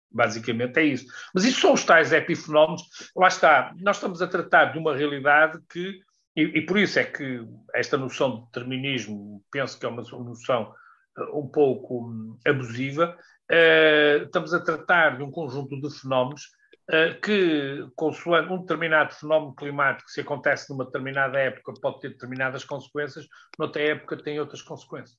[0.08, 1.06] Basicamente é isso.
[1.34, 2.82] Mas isso são os tais epifenómenos.
[3.16, 6.00] Lá está, nós estamos a tratar de uma realidade que
[6.34, 10.74] e, e, por isso é que esta noção de determinismo penso que é uma noção
[11.18, 13.16] uh, um pouco um, abusiva.
[13.50, 16.44] Uh, estamos a tratar de um conjunto de fenómenos
[16.88, 22.64] uh, que, consoante um determinado fenómeno climático, se acontece numa determinada época, pode ter determinadas
[22.64, 23.26] consequências,
[23.58, 25.18] noutra época tem outras consequências.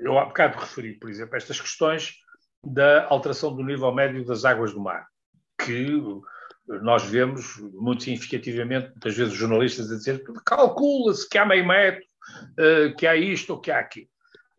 [0.00, 2.14] Eu há bocado referi, por exemplo, estas questões
[2.64, 5.06] da alteração do nível médio das águas do mar,
[5.58, 5.86] que
[6.68, 12.04] nós vemos muito significativamente, muitas vezes, jornalistas a dizer calcula-se que há meio metro,
[12.58, 14.08] eh, que há isto ou que há aquilo.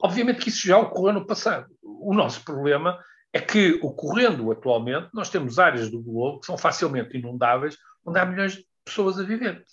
[0.01, 1.67] Obviamente que isso já ocorreu no passado.
[1.81, 2.99] O nosso problema
[3.33, 8.25] é que, ocorrendo atualmente, nós temos áreas do globo que são facilmente inundáveis, onde há
[8.25, 9.63] milhões de pessoas a viver.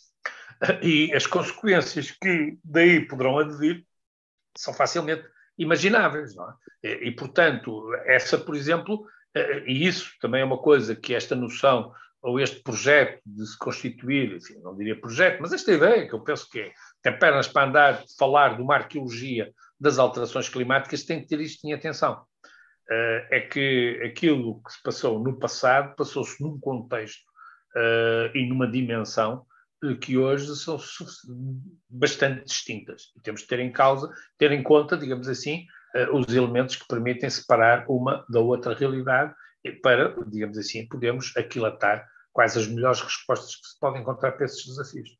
[0.82, 3.84] E as consequências que daí poderão advir
[4.56, 5.24] são facilmente
[5.58, 6.34] imagináveis.
[6.82, 7.06] É?
[7.06, 11.92] e, portanto, essa, por exemplo, eh, e isso também é uma coisa que esta noção
[12.24, 16.20] ou este projeto de se constituir, enfim, não diria projeto, mas esta ideia que eu
[16.20, 21.20] penso que é, tem pernas para andar, falar de uma arqueologia das alterações climáticas, tem
[21.20, 22.22] que ter isto em atenção.
[22.90, 27.22] Uh, é que aquilo que se passou no passado passou-se num contexto
[27.76, 29.44] uh, e numa dimensão
[29.84, 30.78] uh, que hoje são
[31.90, 33.12] bastante distintas.
[33.16, 35.66] E temos de ter em causa, ter em conta, digamos assim,
[36.12, 39.32] os elementos que permitem separar uma da outra realidade
[39.80, 44.66] para, digamos assim, podermos aquilatar quais as melhores respostas que se podem encontrar para esses
[44.66, 45.16] desafios.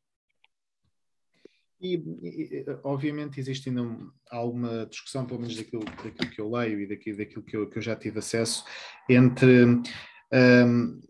[1.81, 3.81] E, e, obviamente existe ainda
[4.29, 7.77] alguma discussão, pelo menos daquilo, daquilo que eu leio e daquilo, daquilo que, eu, que
[7.77, 8.65] eu já tive acesso,
[9.09, 11.01] entre um,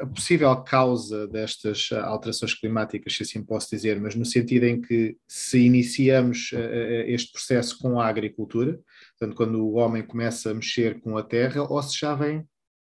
[0.00, 5.16] a possível causa destas alterações climáticas, se assim posso dizer, mas no sentido em que
[5.26, 8.80] se iniciamos uh, este processo com a agricultura,
[9.18, 12.46] portanto, quando o homem começa a mexer com a terra, ou se já vem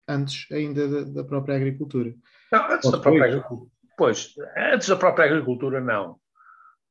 [0.09, 2.15] antes ainda da, da própria agricultura.
[2.55, 3.71] Não, antes da própria agricultura.
[3.97, 6.17] Pois, antes da própria agricultura, não.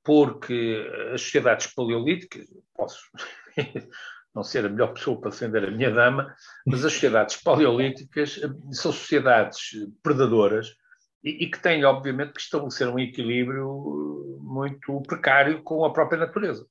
[0.03, 2.45] Porque as sociedades paleolíticas,
[2.75, 2.99] posso
[4.35, 6.33] não ser a melhor pessoa para defender a minha dama,
[6.65, 8.39] mas as sociedades paleolíticas
[8.71, 9.71] são sociedades
[10.01, 10.75] predadoras
[11.23, 16.63] e, e, que têm, obviamente, que estabelecer um equilíbrio muito precário com a própria natureza,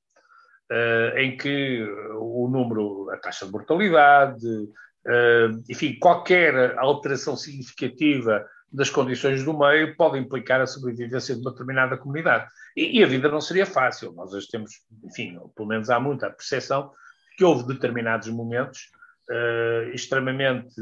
[0.71, 1.83] uh, em que
[2.19, 9.95] o número, a taxa de mortalidade, uh, enfim, qualquer alteração significativa das condições do meio
[9.97, 12.49] pode implicar a sobrevivência de uma determinada comunidade.
[12.77, 14.13] E, e, a vida não seria fácil.
[14.13, 14.73] Nós hoje temos,
[15.05, 16.91] enfim, pelo menos há muita percepção
[17.37, 18.91] que houve determinados momentos
[19.31, 20.75] uh, extremamente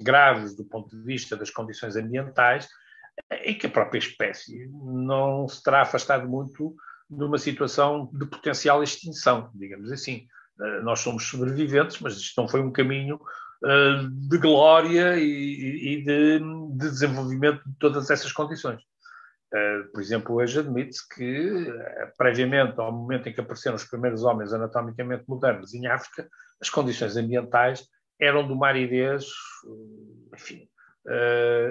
[0.00, 2.68] graves do ponto de vista das condições ambientais
[3.44, 6.74] e que a própria espécie não se terá afastado muito
[7.10, 10.26] de uma situação de potencial extinção, digamos assim.
[10.58, 13.20] Uh, nós somos sobreviventes, mas isto não foi um caminho
[13.60, 18.80] de glória e, e de, de, desenvolvimento de todas essas condições.
[19.52, 24.22] Uh, por exemplo, hoje admite-se que, uh, previamente ao momento em que apareceram os primeiros
[24.22, 26.28] homens anatomicamente modernos em África,
[26.60, 27.84] as condições ambientais
[28.20, 29.26] eram de uma aridez,
[30.34, 30.68] enfim,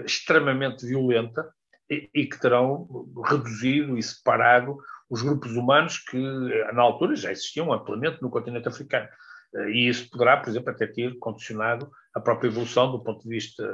[0.05, 1.53] extremamente violenta
[1.89, 2.87] e, e que terão
[3.25, 4.77] reduzido e separado
[5.09, 6.17] os grupos humanos que,
[6.73, 9.09] na altura, já existiam amplamente no continente africano.
[9.69, 13.73] E isso poderá, por exemplo, até ter condicionado a própria evolução do ponto de vista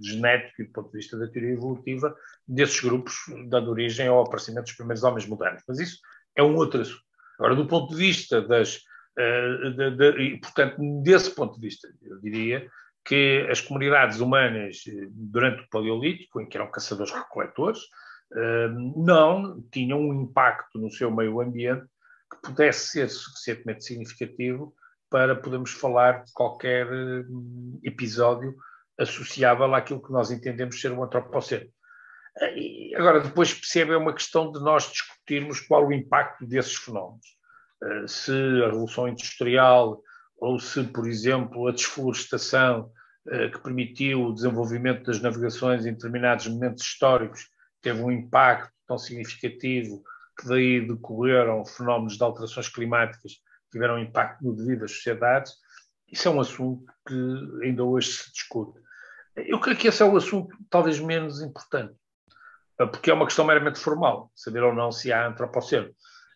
[0.00, 2.14] genético e do ponto de vista da teoria evolutiva
[2.46, 3.14] desses grupos,
[3.48, 5.62] dando origem ao aparecimento dos primeiros homens modernos.
[5.66, 5.98] Mas isso
[6.36, 7.02] é um outro assunto.
[7.38, 8.80] Agora, do ponto de vista das.
[9.16, 12.66] De, de, e, portanto, desse ponto de vista, eu diria
[13.04, 17.80] que as comunidades humanas, durante o Paleolítico, em que eram caçadores-recoletores,
[18.96, 21.84] não tinham um impacto no seu meio ambiente
[22.30, 24.74] que pudesse ser suficientemente significativo
[25.12, 28.56] para podermos falar de qualquer hum, episódio
[28.98, 31.68] associável àquilo que nós entendemos ser um antropoceno.
[32.56, 37.26] E agora, depois percebe, é uma questão de nós discutirmos qual o impacto desses fenómenos.
[37.82, 40.00] Eh, se a Revolução Industrial
[40.38, 42.90] ou se, por exemplo, a desflorestação
[43.28, 47.48] eh, que permitiu o desenvolvimento das navegações em determinados momentos históricos
[47.82, 50.02] teve um impacto tão significativo
[50.40, 53.32] que daí decorreram fenómenos de alterações climáticas
[53.72, 55.54] tiveram impacto no devido às sociedades,
[56.12, 58.78] isso é um assunto que ainda hoje se discute.
[59.34, 61.94] Eu creio que esse é o assunto talvez menos importante,
[62.76, 65.90] porque é uma questão meramente formal, saber ou não se há antropoceno.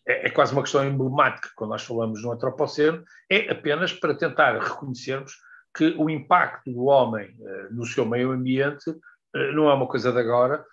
[0.09, 4.59] É, é quase uma questão emblemática quando nós falamos no antropoceno, é apenas para tentar
[4.59, 5.37] reconhecermos
[5.77, 10.11] que o impacto do homem uh, no seu meio ambiente uh, não é uma coisa
[10.11, 10.65] de agora,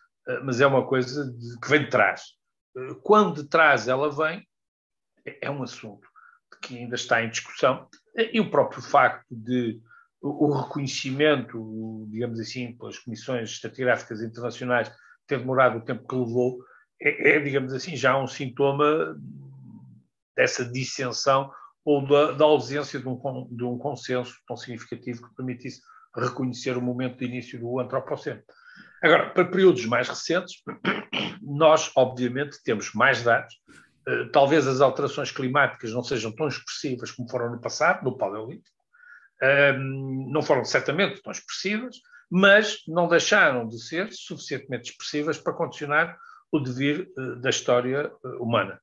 [0.46, 2.22] mas é uma coisa de, que vem de trás.
[3.02, 4.48] quando de trás ela vem,
[5.26, 6.08] é, é um assunto
[6.64, 9.80] que ainda está em discussão, e o próprio facto de
[10.22, 14.90] o reconhecimento, digamos assim, pelas comissões estratigráficas internacionais
[15.28, 16.60] ter demorado o tempo que levou,
[17.02, 19.20] é, é digamos assim, já um sintoma
[20.36, 21.52] dessa dissensão
[21.84, 23.20] ou da, da ausência de um,
[23.52, 25.82] de um, consenso tão significativo que permitisse
[26.16, 28.42] reconhecer o momento de início do antropoceno.
[29.04, 30.62] Agora, para períodos mais recentes,
[31.42, 33.74] nós, obviamente, temos mais dados, eh,
[34.32, 38.78] talvez as alterações climáticas não sejam tão expressivas como foram no passado, no Paleolítico,
[39.42, 41.98] ehm, não foram certamente tão expressivas,
[42.30, 46.18] mas não deixaram de ser suficientemente expressivas para condicionar
[46.52, 48.80] o devir eh, da história eh, humana.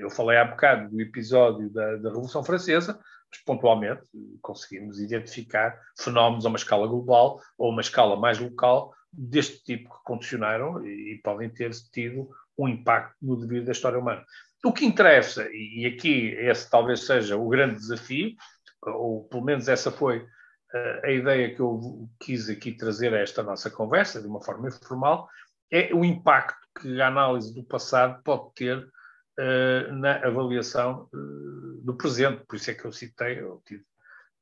[0.00, 2.98] Eu falei há bocado do episódio da, da, Revolução Francesa,
[3.30, 4.02] mas pontualmente
[4.40, 10.04] conseguimos identificar fenómenos a uma escala global ou uma escala mais local deste tipo que
[10.04, 14.24] condicionaram e, e podem ter tido um impacto no devir da história humana.
[14.64, 18.34] O que interessa, e aqui esse talvez seja o grande desafio,
[18.80, 20.26] ou pelo menos essa foi
[20.72, 24.68] eh, a ideia que eu quis aqui trazer a esta nossa conversa, de uma forma
[24.68, 25.28] informal,
[25.70, 31.96] é o impacto que a análise do passado pode ter uh, na avaliação uh, do
[31.96, 32.44] presente.
[32.46, 33.84] Por isso é que eu citei, eu tive,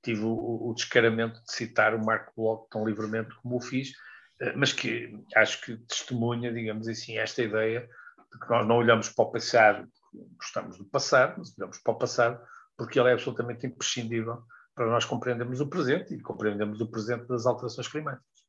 [0.03, 3.91] tive o, o, descaramento de citar o Marco Bloch tão livremente como o fiz,
[4.41, 7.89] uh, mas que acho que testemunha, digamos assim, esta ideia
[8.33, 9.89] de que nós não olhamos para o passado
[10.37, 12.41] gostamos do passado, mas olhamos para o passado
[12.77, 14.43] porque ele é absolutamente imprescindível
[14.75, 18.43] para nós compreendermos o presente e compreendermos o presente das alterações climáticas.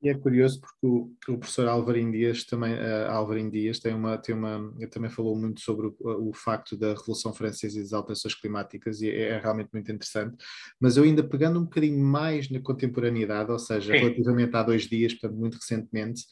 [0.00, 4.16] E é curioso porque o, o professor Alvarim Dias também, uh, Alvarim Dias tem uma,
[4.16, 8.36] tem uma, também falou muito sobre o, o, facto da Revolução Francesa e das alterações
[8.36, 10.36] climáticas e é, é, realmente muito interessante.
[10.78, 13.98] Mas eu ainda pegando um bocadinho mais na contemporaneidade, ou seja, Sim.
[13.98, 16.22] relativamente há dois dias, portanto muito recentemente,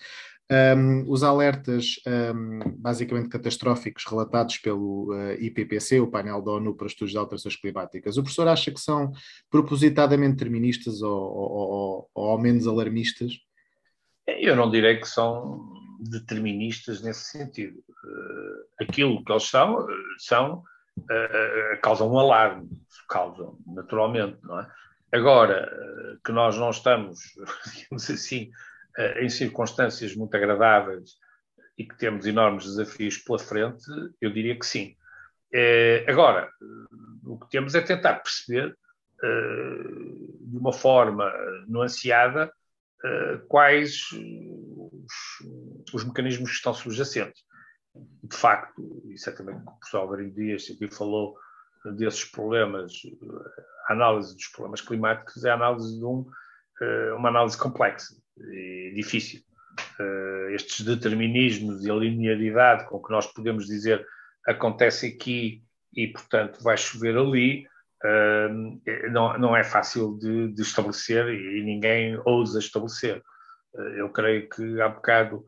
[0.51, 6.87] um, os alertas um, basicamente catastróficos relatados pelo uh, IPPC, o painel da ONU para
[6.87, 9.13] estudos de alterações climáticas, o professor acha que são
[9.51, 13.33] propositadamente deterministas ou, ou, ou, ou ao menos alarmistas?
[14.27, 17.79] Eu não direi que são deterministas nesse sentido.
[17.79, 19.87] Uh, aquilo que eles são,
[20.19, 20.63] são
[20.99, 22.69] uh, causam um alarme,
[23.09, 24.71] causam naturalmente, não é?
[25.13, 25.71] Agora,
[26.25, 27.21] que nós não estamos,
[27.75, 28.51] digamos assim, eh,
[29.21, 31.17] em circunstâncias muito agradáveis
[31.77, 33.85] e que temos enormes desafios pela frente,
[34.20, 34.97] eu diria que sim.
[35.53, 36.51] Eh, agora,
[37.25, 38.77] o que temos é tentar perceber
[39.23, 39.83] eh,
[40.41, 41.31] de uma forma
[41.68, 42.53] nuanceada
[43.49, 47.45] quais os, os, mecanismos que estão subjacentes.
[47.95, 51.37] De facto, e certamente o professor Alvarinho Dias aqui falou
[51.95, 52.93] desses problemas,
[53.89, 56.27] a análise dos problemas climáticos é a análise de um,
[57.16, 59.41] uma análise complexa e difícil.
[60.01, 64.07] Uh, estes determinismos e a linearidade com que nós podemos dizer
[64.47, 65.62] acontece aqui
[65.95, 67.66] e, portanto, vai chover ali,
[68.05, 73.22] uh, não, não é fácil de, de, estabelecer e ninguém ousa estabelecer.
[73.97, 75.45] Eu creio que há bocado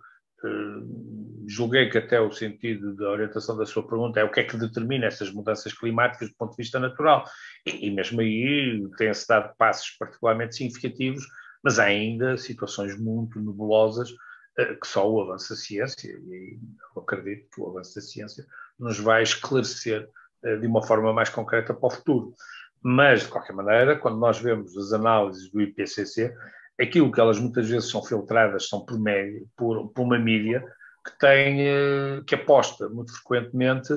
[1.49, 4.57] julguei que até o sentido da orientação da sua pergunta é o que é que
[4.57, 7.24] determina essas mudanças climáticas do ponto de vista natural.
[7.66, 11.24] E, e mesmo aí tem-se dado passos particularmente significativos
[11.62, 16.59] mas há ainda situações muito nebulosas uh, que só o avanço da ciência, e
[16.94, 18.46] eu acredito que o avanço da ciência
[18.78, 20.09] nos vai esclarecer
[20.44, 22.34] uh, de uma forma mais concreta para o futuro.
[22.80, 26.32] Mas, de qualquer maneira, quando nós vemos as análises do IPCC,
[26.80, 30.64] aquilo que elas muitas vezes são filtradas são por, média, por, por uma mídia
[31.05, 33.92] que tem, eh, que aposta muito frequentemente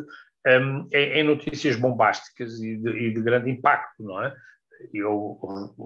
[0.47, 4.33] um, em, notícias bombásticas e de, e de, grande impacto, não é?
[4.93, 5.39] Eu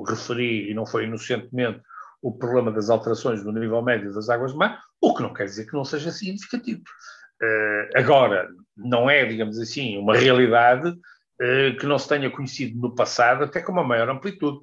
[0.08, 1.82] referi, e não foi inocentemente,
[2.22, 5.46] o problema das alterações do nível médio das águas do mar, o que não quer
[5.46, 6.82] dizer que não seja significativo.
[7.42, 12.96] Uh, agora, não é, digamos assim, uma realidade uh, que não se tenha conhecido no
[12.96, 14.60] passado, até com uma maior amplitude.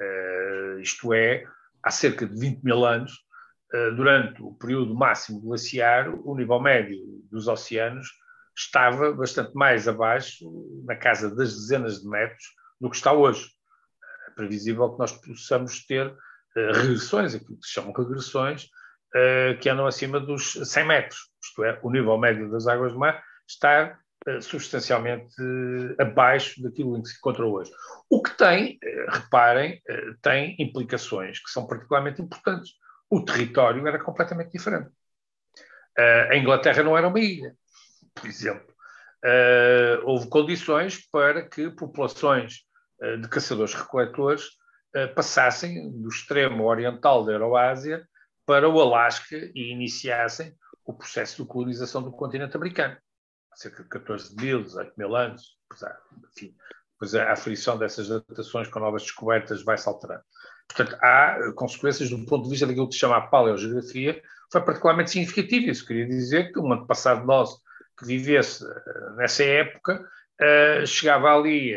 [0.00, 1.44] Uh, isto é,
[1.82, 3.12] há cerca de 20 mil anos,
[3.96, 6.98] durante o período máximo glaciar, o nível médio
[7.30, 8.08] dos oceanos
[8.56, 10.44] estava bastante mais abaixo,
[10.84, 12.44] na casa das dezenas de metros,
[12.80, 13.48] do que está hoje.
[14.28, 19.68] É previsível que nós possamos ter uh, regressões, aquilo que se chamam regressões, uh, que
[19.68, 21.30] andam acima dos 100 metros.
[21.42, 23.98] Isto é, o nível médio das águas do mar está
[24.42, 25.34] substancialmente
[25.98, 27.72] abaixo daquilo em que se encontra hoje.
[28.10, 29.80] O que tem, reparem,
[30.20, 32.72] tem implicações que são particularmente importantes.
[33.10, 34.88] O território era completamente diferente.
[36.30, 37.54] a Inglaterra não era uma ilha
[38.14, 38.74] por exemplo,
[39.24, 42.64] uh, houve condições para que populações
[43.00, 44.44] uh, de caçadores-recoletores
[44.96, 48.06] uh, passassem do extremo oriental da Euroásia
[48.46, 50.54] para o Alasca e iniciassem
[50.84, 52.96] o processo de colonização do continente americano.
[53.52, 55.98] Há cerca de 14 mil, 18 mil anos, apesar,
[56.32, 56.54] enfim,
[56.92, 60.24] depois a aferição dessas datações com novas descobertas vai-se alterando.
[60.74, 65.10] Portanto, há consequências do ponto de vista daquilo que se chama a paleogeografia, foi particularmente
[65.10, 65.70] significativo.
[65.70, 67.60] Isso queria dizer que um antepassado nosso
[67.98, 70.00] que vivesse eh, nessa época
[70.40, 71.76] uh, chegava ali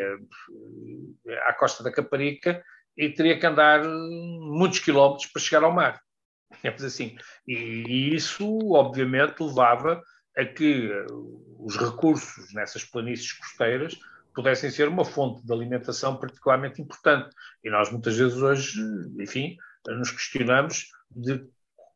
[1.46, 2.64] à costa da Caparica
[2.96, 6.00] e teria que andar muitos quilómetros para chegar ao mar.
[6.64, 7.18] Assim.
[7.48, 10.02] E isso, obviamente, levava
[10.38, 10.92] a que
[11.58, 13.98] os recursos nessas planícies costeiras
[14.34, 17.30] pudessem ser uma fonte de alimentação particularmente importante.
[17.64, 18.80] E nós muitas vezes hoje,
[19.20, 19.58] enfim,
[19.88, 21.46] nos questionamos de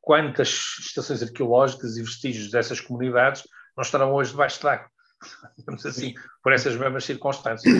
[0.01, 3.43] quantas estações arqueológicas e vestígios dessas comunidades
[3.75, 4.89] não estarão hoje debaixo de água,
[5.57, 7.73] digamos assim, por essas mesmas circunstâncias.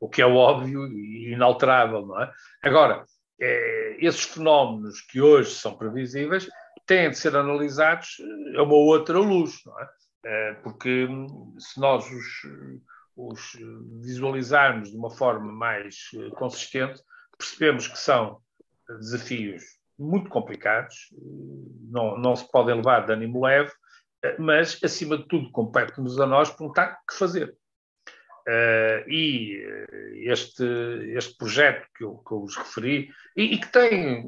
[0.00, 2.32] O que é óbvio e inalterável, não é?
[2.62, 3.04] Agora,
[3.40, 6.48] é, esses fenómenos que hoje são previsíveis
[6.86, 8.16] têm de ser analisados
[8.56, 9.88] a uma outra luz, não é?
[10.24, 12.44] é porque hum, se nós os,
[13.28, 13.56] os
[14.00, 17.02] visualizarmos de uma forma mais eh, consistente,
[17.36, 18.40] percebemos que são
[19.00, 19.62] desafios
[19.98, 20.96] muito complicados,
[21.90, 23.70] não, não se podem levar de ânimo leve,
[24.38, 27.54] mas, acima de tudo, compete-nos a nós perguntar o que fazer.
[28.48, 30.64] Uh, e eh, este,
[31.14, 34.24] este projeto que eu, que eu vos referi, e, e, que tem,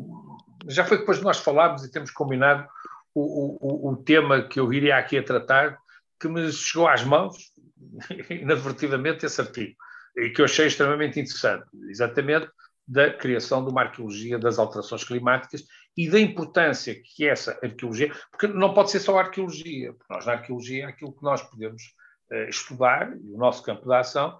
[0.69, 2.69] já foi depois de nós falarmos e temos combinado
[3.15, 5.79] o, o, o tema que eu iria aqui a tratar,
[6.21, 7.52] que me chegou às mãos,
[8.31, 9.75] inadvertidamente, esse artigo,
[10.17, 12.49] e que eu achei extremamente interessante, exatamente
[12.87, 15.65] da criação de uma arqueologia das alterações climáticas
[15.97, 20.33] e da importância que essa arqueologia, porque não pode ser só arqueologia, porque nós na
[20.33, 21.83] arqueologia aquilo que nós podemos
[22.31, 24.39] uh, estudar, e o nosso campo de ação,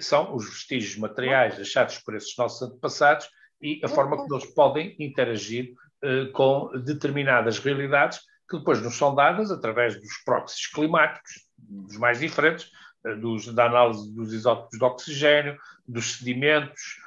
[0.00, 3.28] são os vestígios materiais achados por esses nossos antepassados
[3.60, 5.74] e a forma como eles podem interagir
[6.04, 12.20] uh, com determinadas realidades que depois nos são dadas através dos próximos climáticos, dos mais
[12.20, 12.70] diferentes,
[13.04, 15.56] uh, dos, da análise dos isótopos de oxigênio,
[15.86, 17.00] dos sedimentos,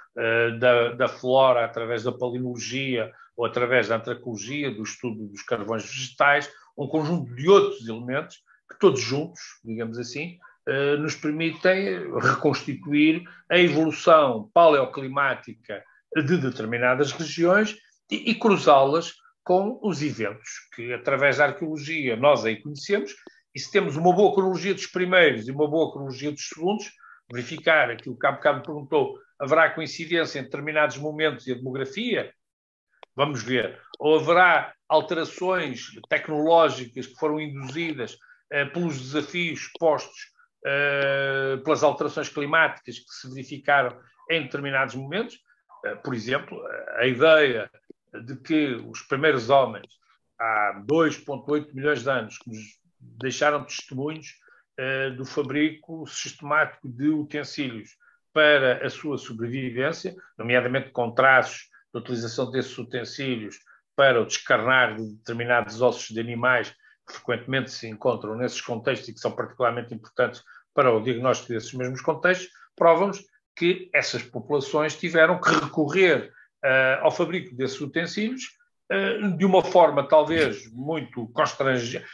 [0.60, 6.49] da, da flora através da palinologia, ou através da antracologia, do estudo dos carvões vegetais,
[6.78, 8.38] um conjunto de outros elementos
[8.70, 15.84] que todos juntos, digamos assim, eh, nos permitem reconstituir a evolução paleoclimática
[16.16, 17.78] de determinadas regiões
[18.10, 23.14] e, e cruzá-las com os eventos que, através da arqueologia, nós aí conhecemos,
[23.56, 26.91] e se temos uma boa cronologia dos primeiros e uma boa cronologia dos segundos,
[27.32, 32.32] verificar aquilo que há bocado perguntou, haverá coincidência em determinados momentos e a demografia,
[33.16, 33.80] Vamos ver.
[33.97, 38.18] Ou haverá alterações tecnológicas que foram induzidas
[38.51, 40.34] eh, pelos desafios postos
[40.66, 43.97] eh, pelas alterações climáticas que se verificaram
[44.30, 45.39] em determinados momentos.
[45.86, 46.62] Eh, por exemplo,
[46.97, 47.72] a ideia
[48.26, 49.88] de que os primeiros homens,
[50.38, 52.60] há 2,8 milhões de anos, que nos
[53.20, 54.36] deixaram testemunhos
[54.78, 57.91] eh, do fabrico sistemático de utensílios
[58.34, 63.58] para a sua sobrevivência, nomeadamente com traços da utilização desses utensílios
[63.95, 66.76] para o descarnar de determinados ossos de animais
[67.08, 70.43] que frequentemente se encontram nesses contextos e que são particularmente importantes
[70.74, 73.24] para o diagnóstico desses mesmos contextos, provam-nos
[73.56, 76.34] que essas populações tiveram que recorrer
[76.66, 78.64] uh, ao fabrico desses utensílios uh,
[79.38, 81.28] de uma forma talvez muito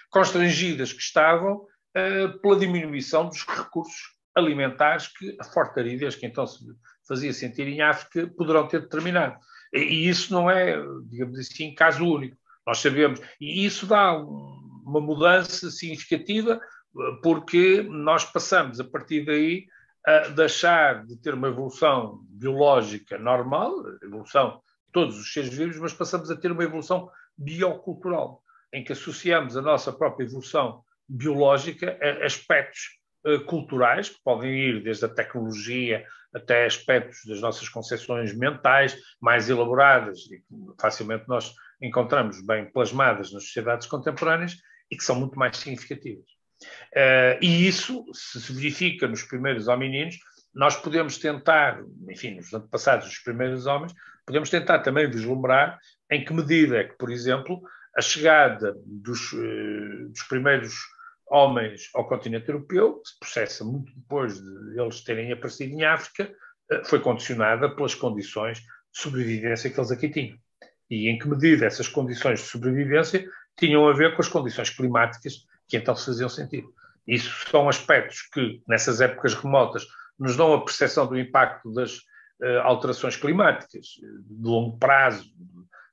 [0.10, 4.00] constrangidas que estavam uh, pela diminuição dos recursos
[4.36, 6.60] alimentares que a forte aridez que então se
[7.08, 9.38] fazia sentir em África poderão ter determinado.
[9.74, 10.78] E isso não é,
[11.10, 12.38] digamos assim, caso único.
[12.66, 16.60] Nós sabemos, e isso dá uma mudança significativa,
[17.24, 19.66] porque nós passamos a partir daí
[20.06, 24.62] a deixar de ter uma evolução biológica normal, evolução
[24.92, 28.42] todos os seres vivos, mas passamos a ter uma evolução biocultural,
[28.74, 34.84] em que associamos a nossa própria evolução biológica a aspectos uh, culturais, que podem ir
[34.84, 41.54] desde a tecnologia até aspectos das nossas concepções mentais mais elaboradas e que facilmente nós
[41.82, 44.56] encontramos bem plasmadas nas sociedades contemporâneas
[44.90, 46.26] e que são muito mais significativas.
[46.94, 50.18] Uh, e isso, se verifica nos primeiros homininos,
[50.54, 53.94] nós podemos tentar, enfim, nos antepassados dos primeiros homens,
[54.26, 57.62] podemos tentar também vislumbrar em que medida é que, por exemplo,
[57.96, 60.74] a chegada dos, uh, dos primeiros
[61.28, 66.32] homens ao continente europeu, que se processa muito depois de eles terem aparecido em África,
[66.72, 70.38] uh, foi condicionada pelas condições de sobrevivência que eles aqui tinham.
[70.90, 73.26] E em que medida essas condições de sobrevivência
[73.58, 76.66] tinham a ver com as condições climáticas que então se faziam sentir.
[77.08, 79.86] Isso são aspectos que, nessas épocas remotas,
[80.20, 82.02] nos dão a percepção do impacto das
[82.64, 85.32] alterações climáticas de longo prazo,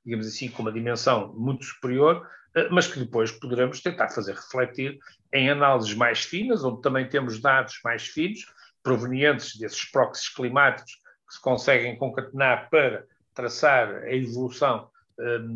[0.09, 2.27] digamos assim, com uma dimensão muito superior,
[2.57, 4.99] uh, mas que depois poderemos tentar fazer refletir
[5.33, 8.47] em análises mais finas, onde também temos dados mais finos,
[8.83, 10.95] provenientes desses proxies climáticos
[11.29, 14.91] que se conseguem concatenar para traçar a evolução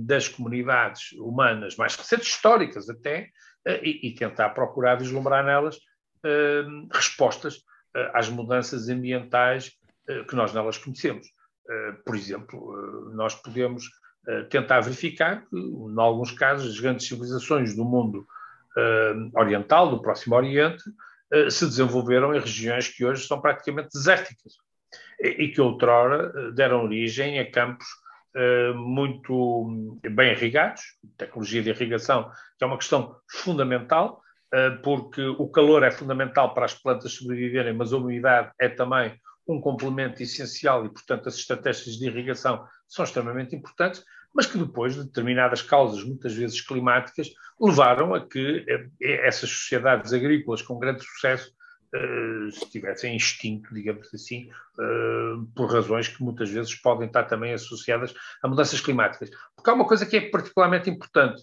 [0.06, 3.30] das comunidades humanas mais recentes, históricas até,
[3.64, 5.78] eh, e, e, tentar procurar vislumbrar nelas
[6.92, 7.62] respostas
[8.12, 9.72] às mudanças ambientais
[10.28, 11.26] que nós nelas conhecemos.
[12.04, 13.84] por exemplo, nós podemos
[14.50, 18.26] tentar verificar que, em alguns casos, as grandes civilizações do mundo
[19.34, 20.82] oriental, do Próximo Oriente,
[21.50, 24.54] se desenvolveram em regiões que hoje são praticamente desérticas
[25.20, 27.86] e, que outrora deram origem a campos
[28.34, 30.82] eh, muito bem irrigados,
[31.18, 34.22] tecnologia de irrigação, que é uma questão fundamental,
[34.52, 39.14] eh, porque o calor é fundamental para as plantas sobreviverem, mas a umidade é também
[39.46, 44.94] um complemento essencial e, portanto, as estratégias de irrigação são extremamente importantes, mas que depois,
[44.94, 47.28] de determinadas causas, muitas vezes climáticas,
[47.60, 51.52] levaram a que eh, essas sociedades agrícolas com grande sucesso
[51.94, 54.48] uh, estivessem extinto, digamos assim,
[55.54, 59.30] por razões que muitas vezes podem estar também associadas a mudanças climáticas.
[59.54, 61.42] Porque há uma coisa que é particularmente importante.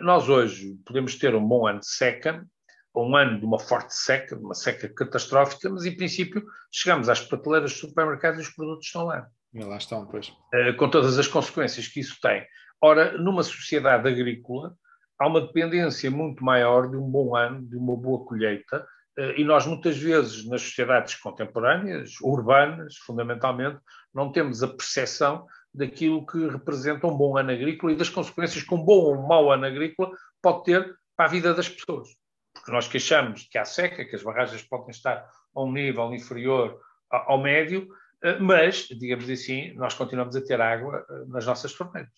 [0.00, 2.46] Nós hoje podemos ter um bom ano de seca,
[2.94, 7.08] ou um ano de uma forte seca, de uma seca catastrófica, mas em princípio chegamos
[7.08, 9.26] às prateleiras dos supermercados e os produtos estão lá.
[9.52, 10.32] E lá estão, pois.
[10.78, 12.46] com todas as consequências que isso tem.
[12.80, 14.74] Ora, numa sociedade agrícola,
[15.18, 18.86] há uma dependência muito maior de um bom ano, de uma boa colheita,
[19.16, 23.78] eh, e nós muitas vezes nas sociedades contemporâneas, urbanas, fundamentalmente,
[24.12, 28.74] não temos a percepção daquilo que representa um bom ano agrícola e das consequências que
[28.74, 32.08] um bom ou um mau ano agrícola pode ter para a vida das pessoas.
[32.64, 36.80] Porque nós queixamos que há seca, que as barragens podem estar a um nível inferior
[37.10, 37.86] ao médio,
[38.22, 42.10] eh, mas, digamos assim, nós continuamos a ter água eh, nas nossas torneiras.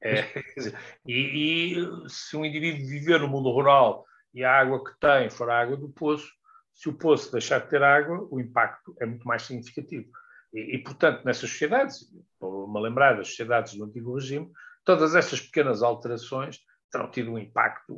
[0.00, 0.26] É,
[1.04, 5.50] e, e se um indivíduo viver no mundo rural e a água que tem for
[5.50, 6.30] a água do poço,
[6.72, 10.08] se o poço deixar de ter água, o impacto é muito mais significativo.
[10.52, 14.52] E, e portanto, nessas sociedades, estou-me a lembrar das sociedades do antigo regime,
[14.84, 16.60] todas essas pequenas alterações
[16.94, 17.92] terão tido um impacto,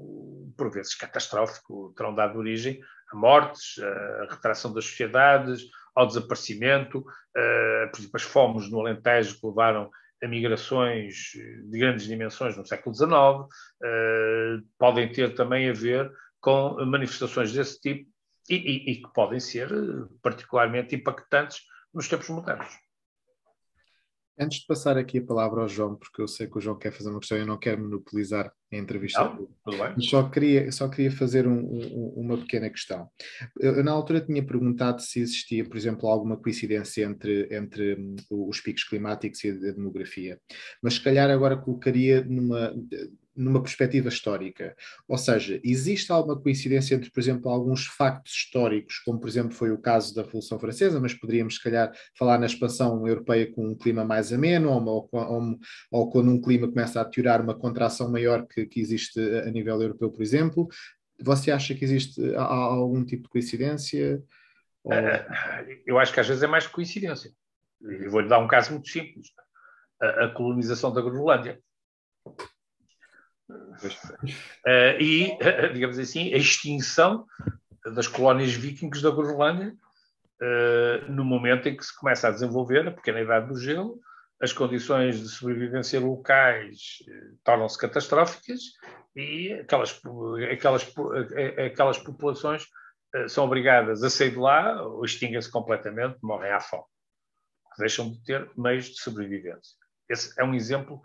[0.56, 2.80] por vezes catastrófico, terão dado origem
[3.12, 9.46] a mortes, a retração das sociedades, ao desaparecimento, por exemplo, as fomes no Alentejo que
[9.46, 9.90] levaram
[10.22, 11.14] a migrações
[11.70, 13.10] de grandes dimensões no século XIX,
[14.78, 18.10] podem ter também a ver com manifestações desse tipo
[18.48, 21.60] e, e, e que podem ser eh, particularmente impactantes
[21.92, 22.85] nos tempos modernos.
[24.38, 26.92] Antes de passar aqui a palavra ao João, porque eu sei que o João quer
[26.92, 29.24] fazer uma questão eu não quero monopolizar a entrevista.
[29.24, 30.00] Não, tudo bem.
[30.00, 33.08] Só queria, só queria fazer um, um, uma pequena questão.
[33.58, 38.60] Eu, na altura tinha perguntado se existia, por exemplo, alguma coincidência entre, entre hum, os
[38.60, 40.38] picos climáticos e a demografia,
[40.82, 42.74] mas se calhar agora colocaria numa
[43.36, 44.74] numa perspectiva histórica.
[45.06, 49.70] Ou seja, existe alguma coincidência entre, por exemplo, alguns factos históricos, como por exemplo foi
[49.70, 53.76] o caso da Revolução Francesa, mas poderíamos, se calhar, falar na expansão europeia com um
[53.76, 55.58] clima mais ameno, ou, ou,
[55.90, 59.80] ou quando um clima começa a teorar uma contração maior que, que existe a nível
[59.80, 60.68] europeu, por exemplo.
[61.20, 64.22] Você acha que existe algum tipo de coincidência?
[64.84, 64.92] Ou...
[64.92, 67.30] Eh, eu acho que às vezes é mais coincidência.
[68.08, 69.28] Vou-lhe dar um caso muito simples.
[70.00, 71.60] A, a colonização da Groenlândia
[73.48, 75.38] Uh, e,
[75.72, 77.26] digamos assim, a extinção
[77.94, 79.76] das colónias vikings da Groenlândia,
[80.40, 84.00] uh, no momento em que se começa a desenvolver a pequena idade do gelo,
[84.40, 88.60] as condições de sobrevivência locais uh, tornam-se catastróficas
[89.14, 90.00] e aquelas,
[90.52, 90.92] aquelas,
[91.64, 92.64] aquelas populações
[93.14, 96.84] uh, são obrigadas a sair de lá ou extinguem-se completamente, morrem à fome,
[97.78, 99.76] deixam de ter meios de sobrevivência.
[100.08, 101.00] Esse é um exemplo,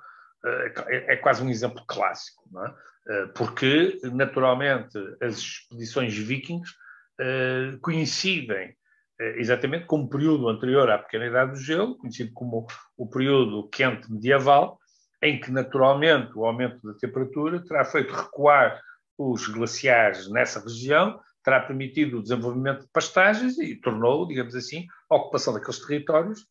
[0.45, 2.73] é, é quase um exemplo clássico, é?
[3.07, 6.71] Eh, porque, naturalmente, as expedições vikings
[7.19, 12.67] uh, coincidem uh, exatamente com o período anterior à pequena idade do gelo, conhecido como
[12.95, 14.79] o período quente medieval,
[15.21, 18.79] em que, naturalmente, o aumento da temperatura terá feito recuar
[19.17, 25.15] os glaciares nessa região, terá permitido o desenvolvimento de pastagens e tornou, digamos assim, a
[25.15, 26.45] ocupação daqueles territórios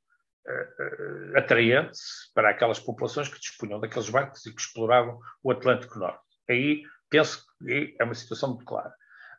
[1.37, 6.21] atraentes para aquelas populações que dispunham daqueles barcos e que exploravam o Atlântico Norte.
[6.49, 8.93] Aí penso que é uma situação muito clara.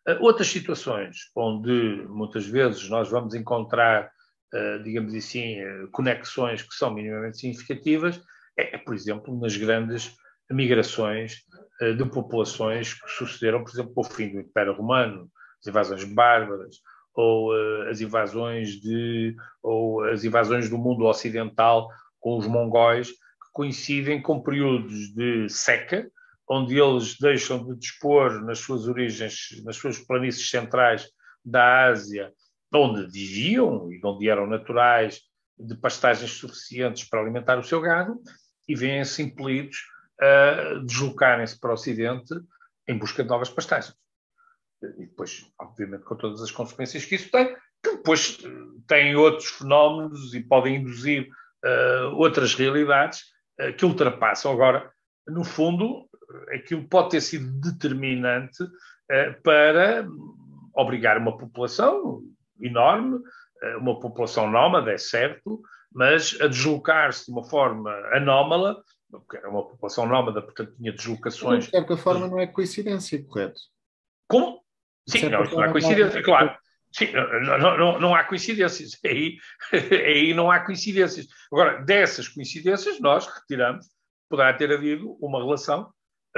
[0.07, 4.11] Uh, outras situações onde muitas vezes nós vamos encontrar,
[4.53, 8.21] uh, digamos assim, uh, conexões que são minimamente significativas,
[8.57, 10.15] é, por exemplo, nas grandes
[10.49, 11.45] migrações
[11.97, 15.31] de populações que sucederam, por exemplo, com o fim do Império Romano,
[15.61, 16.75] as invasões bárbaras,
[17.13, 17.51] ou
[17.89, 21.89] as invasões de, ou as invasões do mundo ocidental
[22.19, 26.09] com os mongóis, que coincidem com períodos de seca,
[26.49, 31.07] onde eles deixam de dispor nas suas origens, nas suas planícies centrais
[31.43, 32.31] da Ásia,
[32.73, 35.21] onde viviam e onde eram naturais,
[35.57, 38.19] de pastagens suficientes para alimentar o seu gado,
[38.67, 39.77] e vêm-se impelidos
[40.19, 42.33] a deslocarem-se para o Ocidente
[42.87, 44.00] em busca de novas pastagens.
[44.83, 48.49] E depois, obviamente, com todas as consequências que isso tem, que depois eh,
[48.87, 51.27] têm outros fenómenos e podem induzir
[51.63, 53.21] uh, outras realidades
[53.59, 54.51] uh, que ultrapassam.
[54.51, 54.91] Agora,
[55.27, 56.07] no fundo,
[56.53, 60.07] aquilo pode ter sido determinante uh, para
[60.75, 62.21] obrigar uma população
[62.59, 63.19] enorme,
[63.79, 65.61] uma população nómada, é certo,
[65.93, 71.65] mas a deslocar-se de uma forma anómala, porque era uma população nómada, portanto tinha deslocações.
[71.65, 73.59] De certa forma não é coincidência, correto?
[74.27, 74.61] Como?
[75.11, 76.55] Sim, não, não há coincidência, claro.
[76.91, 78.99] Sim, não, não, não, há coincidências.
[79.05, 79.37] Aí,
[79.71, 81.27] aí não há coincidências.
[81.51, 83.85] Agora, dessas coincidências, nós retiramos,
[84.29, 85.91] poderá ter havido uma relação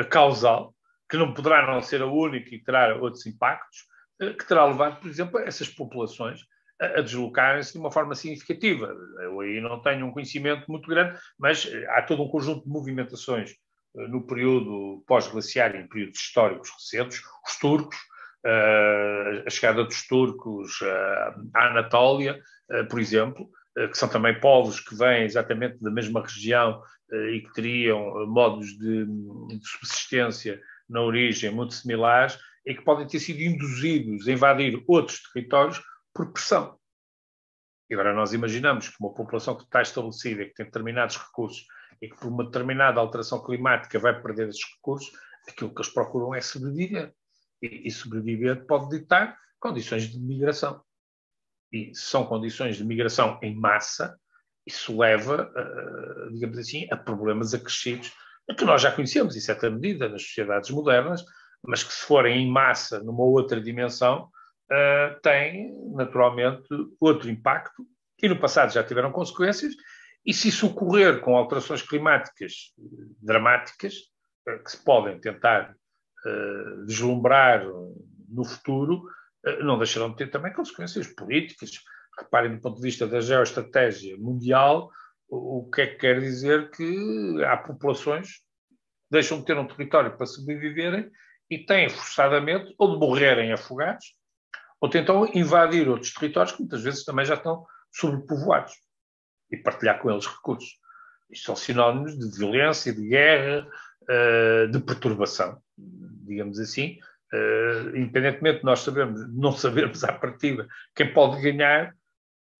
[0.09, 0.75] causal,
[1.09, 3.85] que não poderá não ser a única e terá outros impactos,
[4.21, 6.41] eh, que terá levado, por exemplo, essas populações
[6.79, 8.95] a deslocarem-se de uma forma significativa.
[9.21, 12.69] Eu aí não tenho um conhecimento muito grande, mas eh, há todo um conjunto de
[12.69, 13.51] movimentações
[13.95, 17.97] eh, no período pós-glaciar e em períodos históricos recentes, os turcos,
[18.45, 20.79] a chegada dos turcos
[21.53, 22.39] à Anatólia,
[22.89, 23.49] por exemplo,
[23.91, 26.81] que são também povos que vêm exatamente da mesma região
[27.31, 33.19] e que teriam modos de, de subsistência na origem muito similares e que podem ter
[33.19, 35.81] sido induzidos a invadir outros territórios
[36.13, 36.77] por pressão.
[37.89, 41.65] E agora nós imaginamos que uma população que está estabelecida, que tem determinados recursos
[42.01, 45.11] e que por uma determinada alteração climática vai perder esses recursos,
[45.47, 47.13] aquilo que eles procuram é sobreviver.
[47.63, 50.83] E, e sobreviver pode ditar condições de migração.
[51.71, 54.19] E se são condições de migração em massa,
[54.67, 58.13] isso leva, uh, digamos assim, a problemas acrescidos
[58.57, 61.23] que nós já conhecemos, em certa medida, nas sociedades modernas,
[61.65, 64.29] mas que se forem em massa numa outra dimensão,
[64.69, 66.67] uh, têm naturalmente
[66.99, 67.87] outro impacto,
[68.21, 69.73] e no passado já tiveram consequências,
[70.25, 72.73] e se isso ocorrer com alterações climáticas
[73.21, 73.95] dramáticas,
[74.47, 75.73] uh, que se podem tentar
[76.25, 77.65] uh, deslumbrar
[78.29, 79.03] no futuro,
[79.61, 81.71] não deixarão de ter também consequências políticas,
[82.17, 84.89] reparem do ponto de vista da geoestratégia mundial,
[85.27, 90.15] o que é que quer dizer que há populações que deixam de ter um território
[90.15, 91.09] para sobreviverem
[91.49, 94.15] e têm forçadamente ou de morrerem afogados
[94.79, 98.73] ou tentam invadir outros territórios que muitas vezes também já estão sobrepovoados
[99.51, 100.71] e partilhar com eles recursos.
[101.31, 103.67] Isto são sinónimos de violência, de guerra,
[104.09, 106.97] eh, de perturbação, digamos assim.
[107.33, 111.95] Eh, independentemente de nós sabermos, não sabermos à partida quem pode ganhar,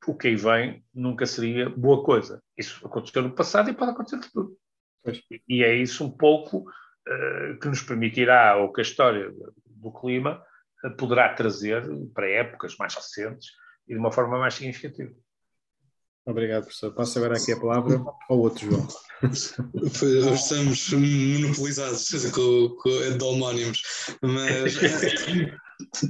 [0.08, 2.42] o que aí vem nunca seria boa coisa.
[2.58, 4.58] Isso aconteceu no passado e pode acontecer no futuro.
[5.48, 9.32] E é isso um pouco uh, que nos permitirá, ou que a história
[9.66, 10.44] do clima
[10.84, 11.84] uh, poderá trazer
[12.14, 13.50] para épocas mais recentes
[13.88, 15.14] e de uma forma mais significativa.
[16.26, 16.94] Obrigado, professor.
[16.94, 18.88] Passo agora aqui a palavra ao outro João.
[20.36, 23.82] Estamos monopolizados com, com endolmónimos,
[24.22, 24.74] mas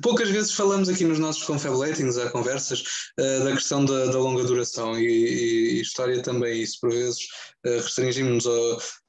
[0.02, 2.84] poucas vezes falamos aqui nos nossos confabulatings, há conversas,
[3.20, 7.20] uh, da questão da, da, longa duração e, e, história também isso, por vezes
[7.66, 8.46] uh, restringimos-nos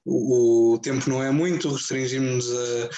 [0.07, 2.91] o, o tempo não é muito, restringimos a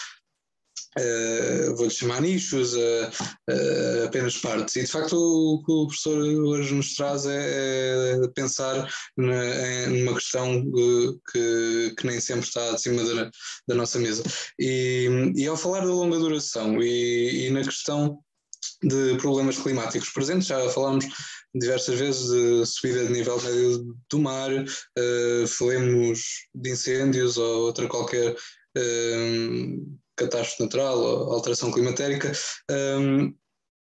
[0.99, 3.11] Uh, vou-lhe chamar nichos, uh,
[3.51, 4.77] uh, apenas partes.
[4.77, 10.15] E de facto o que o professor hoje nos traz é, é pensar na, numa
[10.15, 10.65] questão
[11.31, 13.31] que, que, nem sempre está acima da,
[13.69, 14.23] da nossa mesa.
[14.59, 18.19] E, e, ao falar da longa duração e, e, na questão
[18.83, 21.05] de problemas climáticos presentes, já falámos
[21.55, 24.51] diversas vezes de subida de nível médio do mar,
[25.49, 26.21] falemos
[26.55, 28.35] de incêndios ou outra qualquer
[30.17, 32.33] catástrofe natural ou alteração climatérica,
[32.71, 33.35] um,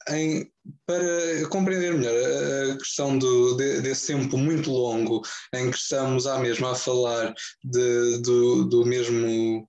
[0.09, 0.51] em,
[0.87, 2.15] para compreender melhor
[2.73, 5.23] a questão do, de, desse tempo muito longo
[5.55, 9.69] em que estamos à mesma a falar de, do, do mesmo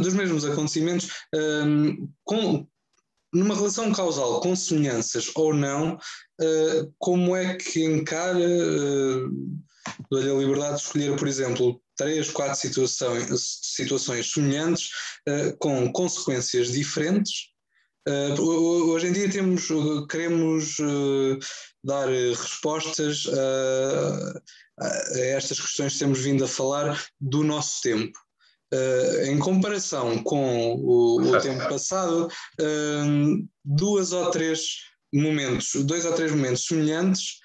[0.00, 2.66] dos mesmos acontecimentos um, com,
[3.34, 9.30] numa relação causal com semelhanças ou não, uh, como é que encara uh,
[10.10, 13.28] dou-lhe a liberdade de escolher, por exemplo, três, quatro situações,
[13.62, 14.88] situações semelhantes
[15.28, 17.48] uh, com consequências diferentes.
[18.08, 18.40] Uh,
[18.90, 19.68] hoje em dia temos,
[20.08, 21.38] queremos uh,
[21.84, 24.40] dar respostas a,
[24.80, 28.18] a, estas questões que temos vindo a falar do nosso tempo.
[29.26, 32.28] em comparação com o, o tempo passado,
[33.64, 34.60] duas ou três
[35.12, 37.38] momentos, dois ou três momentos semelhantes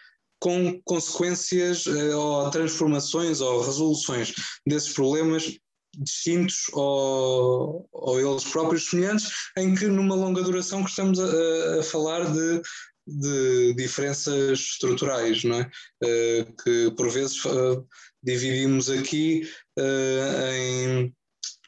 [0.43, 4.33] com consequências uh, ou transformações ou resoluções
[4.67, 5.57] desses problemas
[5.97, 11.83] distintos ou, ou eles próprios semelhantes, em que numa longa duração que estamos a, a
[11.83, 12.61] falar de,
[13.07, 15.71] de diferenças estruturais, não é?
[16.03, 17.87] Uh, que por vezes uh,
[18.21, 21.13] dividimos aqui em,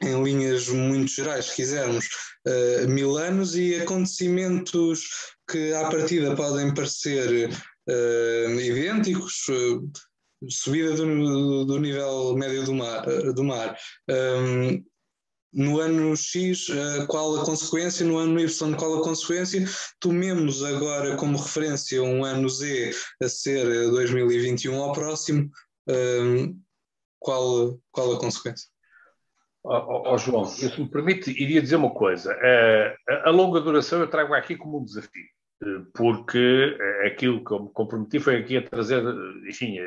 [0.02, 2.06] em linhas muito gerais, se quisermos,
[2.88, 5.04] mil anos e acontecimentos
[5.50, 9.90] que à partida podem parecer uh, idênticos, uh,
[10.48, 13.08] subida do, do, nível médio do mar.
[13.08, 13.76] Eh, do mar.
[14.10, 14.84] Um,
[15.52, 16.66] no ano X,
[17.08, 19.64] qual a consequência, no ano Y, qual a consequência.
[19.98, 22.90] Tomemos agora como referência um ano Z
[23.22, 25.50] a ser 2021 ao próximo,
[27.18, 28.68] qual, qual a consequência?
[29.64, 32.36] Oh, oh, João, se me permite, iria dizer uma coisa.
[33.24, 35.24] a longa duração eu trago aqui como um desafio
[35.94, 39.02] porque aquilo que eu me comprometi foi aqui a trazer,
[39.48, 39.78] enfim,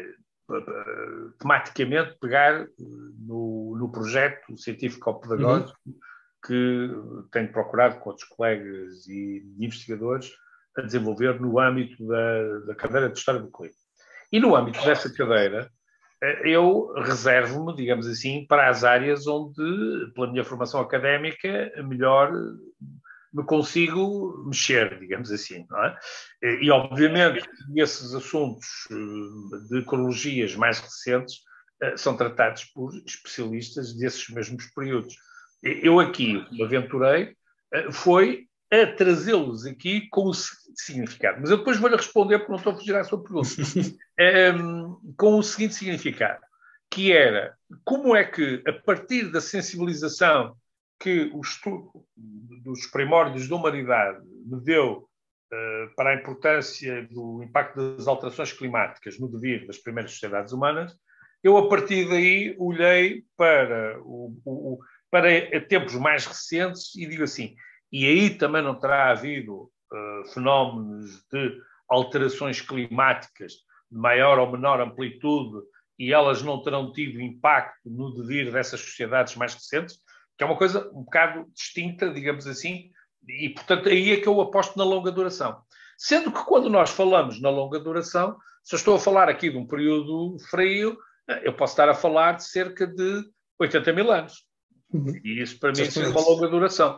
[1.40, 5.94] tematicamente pegar no, no projeto científico-pedagógico uhum.
[6.46, 6.90] que
[7.32, 10.32] tenho procurado com outros colegas e investigadores
[10.78, 13.74] a desenvolver no âmbito da, da cadeira de História do Clima.
[14.32, 15.70] E no âmbito dessa cadeira,
[16.44, 22.32] eu reservo-me, digamos assim, para as áreas onde, pela minha formação académica, melhor
[23.34, 25.98] me consigo mexer, digamos assim, não é?
[26.62, 31.42] E, obviamente, esses assuntos eh, de ecologias mais recentes
[31.82, 35.16] eh, são tratados por especialistas desses mesmos períodos.
[35.62, 37.36] Eu aqui me aventurei,
[37.74, 41.40] eh, foi a trazê-los aqui com o significado.
[41.42, 43.50] Mas eu depois vou-lhe responder, porque não estou a fugir à sua pergunta.
[44.56, 46.42] um, com o seguinte significado,
[46.90, 50.56] que era como é que, a partir da sensibilização
[51.00, 55.08] que o estudo dos primórdios da humanidade me deu
[55.52, 60.96] uh, para a importância do impacto das alterações climáticas no devir das primeiras sociedades humanas,
[61.44, 64.80] eu, a partir daí, olhei para, o, o,
[65.10, 65.30] para
[65.68, 67.56] tempos mais recentes e digo assim:
[67.92, 73.54] e aí também não terá havido uh, fenómenos de alterações climáticas
[73.90, 75.66] de maior ou menor amplitude
[75.98, 80.00] e elas não terão tido impacto no devir dessas sociedades mais recentes?
[80.40, 82.90] Que é uma coisa um bocado distinta, digamos assim,
[83.28, 85.62] e portanto aí é que eu aposto na longa duração.
[85.98, 89.58] Sendo que quando nós falamos na longa duração, se eu estou a falar aqui de
[89.58, 90.98] um período frio,
[91.44, 93.22] eu posso estar a falar de cerca de
[93.60, 94.46] 80 mil anos.
[94.94, 95.14] Uhum.
[95.26, 96.98] E isso para mim é uma longa duração.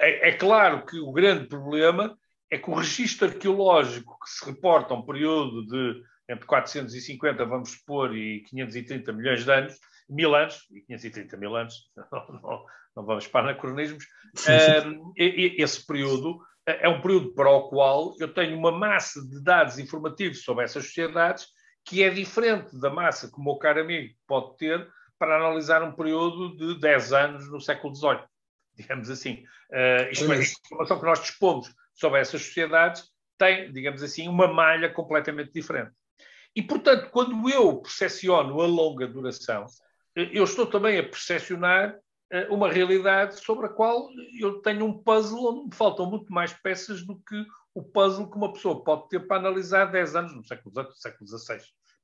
[0.00, 2.18] É, é, claro que o grande problema
[2.50, 7.70] é que o registro arqueológico que se reporta a um período de entre 450, vamos
[7.70, 9.74] supor, e 530 milhões de anos,
[10.10, 12.64] mil anos, e 530 mil anos, não, não,
[12.96, 14.04] não vamos para anacronismos,
[15.16, 20.42] esse período é um período para o qual eu tenho uma massa de dados informativos
[20.42, 21.48] sobre essas sociedades
[21.84, 24.86] que é diferente da massa que o meu caro amigo pode ter
[25.18, 28.20] para analisar um período de 10 anos no século XVIII,
[28.74, 29.44] digamos assim.
[29.70, 33.04] Uh, isto é, a informação que nós dispomos sobre essas sociedades
[33.38, 35.92] tem, digamos assim, uma malha completamente diferente.
[36.54, 39.66] E, portanto, quando eu percepciono a longa duração,
[40.14, 41.98] eu estou também a percepcionar
[42.30, 44.08] eh, uma realidade sobre a qual
[44.38, 47.44] eu tenho um puzzle onde me faltam muito mais peças do que
[47.74, 50.96] o puzzle que uma pessoa pode ter para analisar 10 anos no século XVIII, no
[50.96, 51.58] século XVI.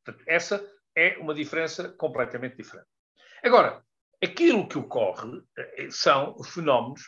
[0.05, 2.89] Portanto, essa é uma diferença completamente diferente.
[3.45, 3.83] Agora,
[4.23, 7.03] aquilo que ocorre eh, são fenómenos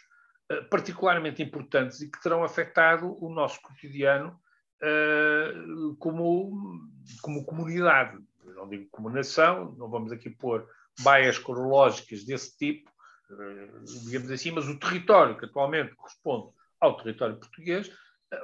[0.71, 4.41] particularmente importantes e que terão afetado o nosso cotidiano
[5.99, 6.81] como,
[7.21, 8.19] como comunidade.
[8.43, 10.67] Não digo como nação, não vamos aqui pôr
[11.01, 12.91] baias cronológicas desse tipo,
[14.05, 17.91] digamos assim, mas o território que atualmente corresponde ao território português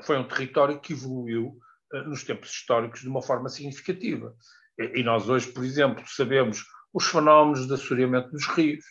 [0.03, 1.59] foi um território que evoluiu
[2.07, 4.35] nos tempos históricos de uma forma significativa.
[4.79, 8.85] E nós hoje, por exemplo, sabemos os fenómenos de assoreamento dos rios,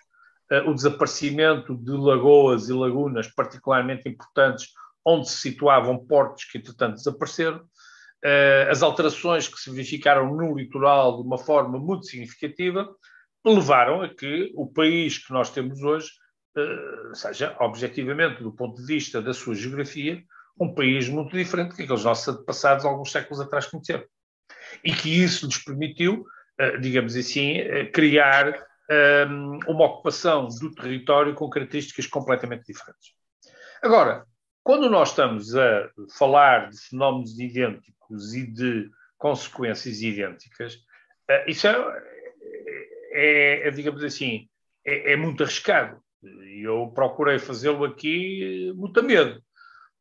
[0.66, 4.70] o desaparecimento de lagoas e lagunas particularmente importantes
[5.06, 7.62] onde se situavam portos que, entretanto, desapareceram,
[8.70, 12.90] as alterações que se verificaram no litoral de uma forma muito significativa
[13.46, 16.10] levaram a que o país que nós temos hoje
[17.14, 20.24] seja, objetivamente, do ponto de vista da sua geografia,
[20.60, 24.04] um país muito diferente que aqueles nossos antepassados alguns séculos atrás conheceram.
[24.84, 26.26] E que isso lhes permitiu,
[26.60, 28.54] eh, digamos assim, eh, criar um,
[28.90, 29.26] eh,
[29.68, 33.14] uma ocupação do território com características completamente diferentes.
[33.82, 34.26] Agora,
[34.64, 40.78] quando nós estamos a falar de fenómenos idênticos e de consequências idênticas,
[41.48, 42.13] isso é,
[43.14, 44.48] é, é digamos assim,
[44.86, 46.02] é, é muito arriscado.
[46.24, 49.42] E eu procurei fazê-lo aqui muito a medo.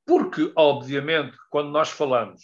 [0.06, 2.42] Porque, obviamente, quando nós falamos,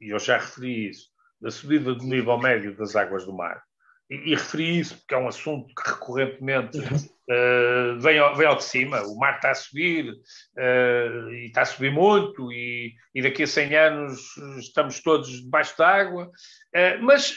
[0.00, 1.08] e eu já referi isso,
[1.40, 3.62] da subida do nível médio das águas do mar,
[4.10, 8.56] e, e referi isso porque é um assunto que recorrentemente uh, vem, ao, vem ao
[8.56, 13.22] de cima, o mar está a subir, uh, e está a subir muito, e, e,
[13.22, 17.34] daqui a 100 anos estamos todos debaixo d'água, uh, mas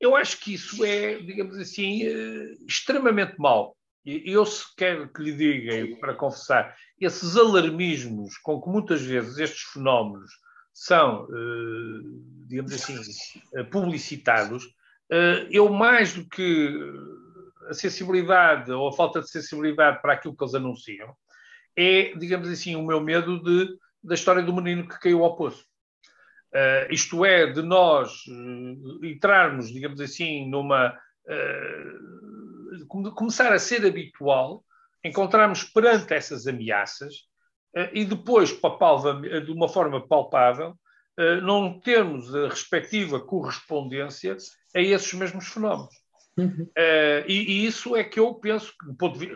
[0.00, 2.02] eu acho que isso é, digamos assim,
[2.66, 3.76] extremamente mau.
[4.04, 9.62] Eu se quero que lhe diga, para confessar, esses alarmismos com que muitas vezes estes
[9.72, 10.30] fenómenos
[10.74, 12.00] são, eh,
[12.48, 13.00] digamos assim,
[13.54, 14.66] eh, publicitados,
[15.10, 16.68] eh, eu mais do que
[17.68, 21.14] a sensibilidade ou a falta de sensibilidade para aquilo que eles anunciam,
[21.76, 23.68] é, digamos assim, o meu medo de,
[24.02, 25.64] da história do menino que caiu ao poço.
[26.54, 30.96] Uh, isto é, de nós uh, entrarmos, digamos assim, numa.
[31.26, 32.24] Uh,
[33.14, 34.64] começar a ser habitual
[35.04, 37.14] encontrarmos perante essas ameaças
[37.92, 40.74] e depois, de uma forma palpável,
[41.42, 44.36] não termos a respectiva correspondência
[44.74, 45.94] a esses mesmos fenómenos.
[46.36, 46.64] Uhum.
[46.76, 48.72] Uh, e, e, isso é que eu penso,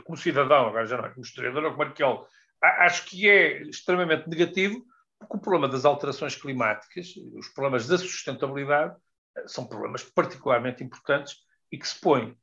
[0.05, 2.27] como cidadão, agora já não é como historiador ou como arqueólogo,
[2.61, 4.85] acho que é extremamente negativo,
[5.19, 8.97] porque o problema das alterações climáticas, os problemas da sustentabilidade,
[9.47, 11.37] são problemas particularmente importantes
[11.71, 12.37] e que se põem.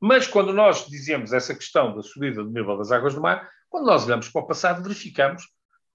[0.00, 3.86] Mas quando nós dizemos essa questão da subida do nível das águas do mar, quando
[3.86, 5.44] nós olhamos para o passado, verificamos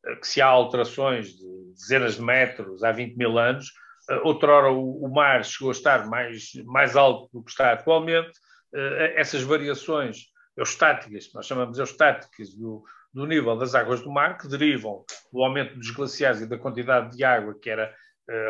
[0.06, 3.72] eh, que se há alterações de dezenas de metros há 20 mil anos,
[4.10, 8.32] eh, outrora o, mar chegou a estar mais, mais alto do que está atualmente,
[8.74, 12.84] eh, essas variações eustáticas, nós chamamos eustáticas do,
[13.16, 17.16] do nível das águas do mar, que derivam do aumento dos glaciares e da quantidade
[17.16, 17.92] de água que era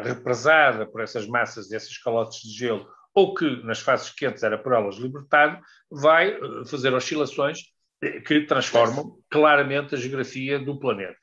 [0.03, 4.73] represada por essas massas, essas calotes de gelo ou que nas fases quentes era por
[4.73, 5.57] elas libertado,
[5.89, 6.39] vai eh,
[6.69, 7.59] fazer oscilações
[8.03, 11.15] eh, que transformam claramente a geografia do planeta.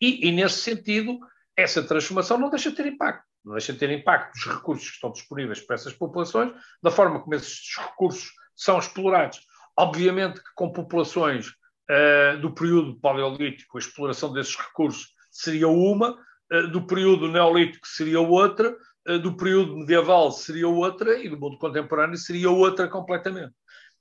[0.00, 1.18] E, e, nesse sentido,
[1.56, 3.24] essa transformação não deixa de ter impacto.
[3.44, 7.20] Não deixa de ter impacto dos recursos que estão disponíveis para essas populações, da forma
[7.20, 9.40] como esses recursos são explorados.
[9.76, 11.52] Obviamente que com populações
[11.90, 16.18] uh, do período paleolítico, a exploração desses recursos seria uma,
[16.52, 18.76] uh, do período neolítico seria outra,
[19.06, 23.52] eh, do período medieval seria outra e do mundo contemporâneo seria outra completamente.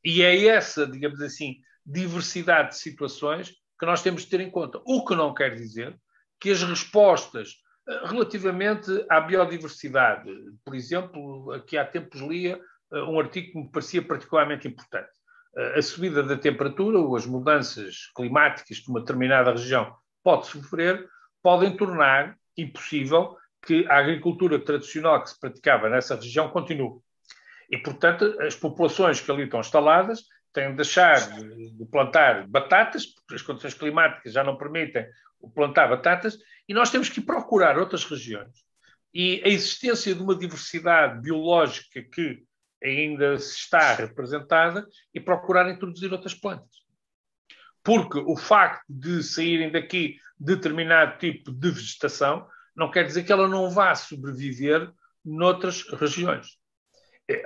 [0.03, 4.79] E é essa, digamos assim, diversidade de situações que nós temos de ter em conta.
[4.85, 5.95] O que não quer dizer
[6.39, 7.55] que as respostas
[8.05, 10.31] relativamente à biodiversidade,
[10.63, 12.59] por exemplo, aqui há tempos lia
[12.91, 15.09] um artigo que me parecia particularmente importante.
[15.75, 19.93] A subida da temperatura ou as mudanças climáticas que uma determinada região
[20.23, 21.05] pode sofrer
[21.43, 26.99] podem tornar impossível que a agricultura tradicional que se praticava nessa região continue.
[27.69, 30.23] E, portanto, as populações que ali estão instaladas
[30.53, 35.05] têm de deixar de plantar batatas, porque as condições climáticas já não permitem
[35.53, 36.37] plantar batatas,
[36.67, 38.51] e nós temos que procurar outras regiões.
[39.13, 42.43] E a existência de uma diversidade biológica que
[42.83, 46.81] ainda se está representada e procurar introduzir outras plantas.
[47.83, 53.47] Porque o facto de saírem daqui determinado tipo de vegetação não quer dizer que ela
[53.47, 54.91] não vá sobreviver
[55.23, 56.59] noutras regiões.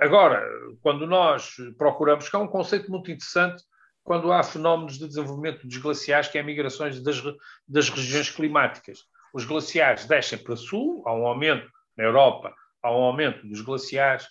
[0.00, 0.42] Agora,
[0.80, 3.62] quando nós procuramos, que é um conceito muito interessante,
[4.02, 7.20] quando há fenómenos de desenvolvimento dos glaciares, que é migrações das,
[7.66, 9.00] das regiões climáticas.
[9.34, 14.26] Os glaciares descem para sul, há um aumento na Europa, há um aumento dos glaciares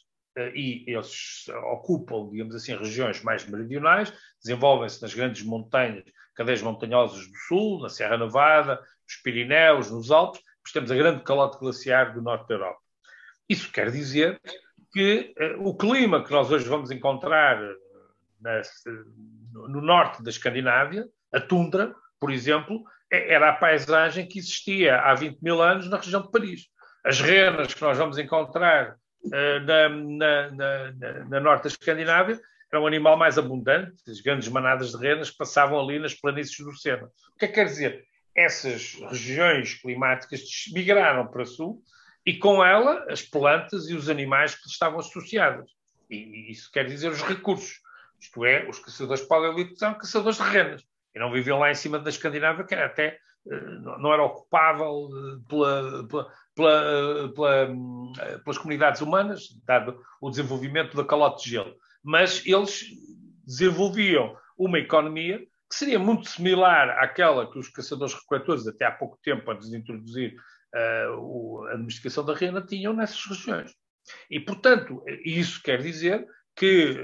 [0.54, 4.14] e eles ocupam, digamos assim, regiões mais meridionais,
[4.44, 6.04] desenvolvem-se nas grandes montanhas
[6.36, 11.24] cadeias montanhosas do Sul, na Serra Nevada, nos Pirineus, nos Alpes, mas temos a grande
[11.24, 12.80] calote glaciar do norte da Europa.
[13.48, 14.40] Isso quer dizer
[14.92, 17.62] que uh, o clima que nós hoje vamos encontrar
[18.42, 18.62] na,
[19.54, 25.14] no norte da Escandinávia, a tundra, por exemplo, é, era a paisagem que existia há
[25.14, 26.68] 20 mil anos na região de Paris.
[27.04, 28.98] As renas que nós vamos encontrar
[29.32, 32.40] na, na, na, na, norte da Escandinávia
[32.72, 36.76] era um animal mais abundante, as grandes manadas de renas passavam ali nas planícies do
[36.76, 37.06] Sena.
[37.34, 38.04] O que é que quer dizer?
[38.36, 40.42] Essas regiões climáticas
[40.74, 41.82] migraram para sul
[42.26, 45.72] e com ela as plantas e os animais que estavam associados.
[46.10, 47.80] E isso quer dizer os recursos.
[48.20, 50.84] Isto é, os caçadores paleolíticos eram caçadores de renas
[51.16, 53.18] e não viviam lá em cima da Escandinávia, que era até
[53.50, 57.64] eh, não era ocupável eh, pela, pela, pela,
[58.20, 61.76] eh, pelas comunidades humanas, dado o desenvolvimento da calote de gelo.
[62.04, 62.86] Mas eles
[63.46, 69.50] desenvolviam uma economia que seria muito similar àquela que os caçadores-recoletores, até há pouco tempo,
[69.52, 70.36] antes de introduzir
[70.74, 73.72] uh, a domesticação da rena, tinham nessas regiões.
[74.30, 76.26] E, portanto, isso quer dizer
[76.56, 76.96] que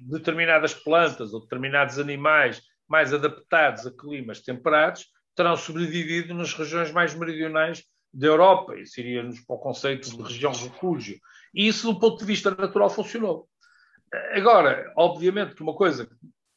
[0.00, 7.14] determinadas plantas ou determinados animais mais adaptados a climas temperados terão sobrevivido nas regiões mais
[7.14, 7.82] meridionais
[8.14, 8.76] da Europa.
[8.76, 11.18] Isso iria-nos para o conceito de região refúgio.
[11.54, 13.48] E isso, do ponto de vista natural, funcionou.
[14.32, 16.08] Agora, obviamente que uma coisa,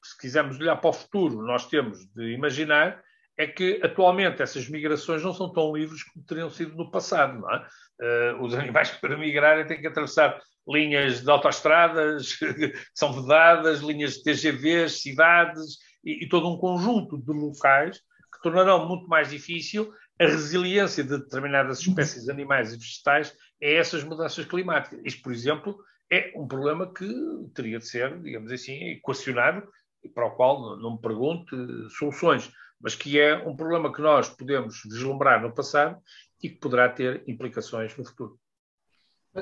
[0.04, 3.02] se quisermos olhar para o futuro, nós temos de imaginar
[3.38, 7.40] é que atualmente essas migrações não são tão livres como teriam sido no passado.
[7.40, 7.68] Não é?
[8.02, 14.16] Uh, os animais para migrarem têm que atravessar linhas de autoestradas que são vedadas, linhas
[14.16, 18.02] de TGVs, cidades, e, e todo um conjunto de locais
[18.34, 24.04] que tornarão muito mais difícil a resiliência de determinadas espécies animais e vegetais a essas
[24.04, 25.00] mudanças climáticas.
[25.04, 25.78] Isto, por exemplo,
[26.12, 27.08] é um problema que
[27.54, 29.68] teria de ser, digamos assim, equacionado
[30.04, 31.56] e para o qual não me pergunte
[31.98, 36.02] soluções, mas que é um problema que nós podemos vislumbrar no passado
[36.42, 38.40] e que poderá ter implicações no futuro.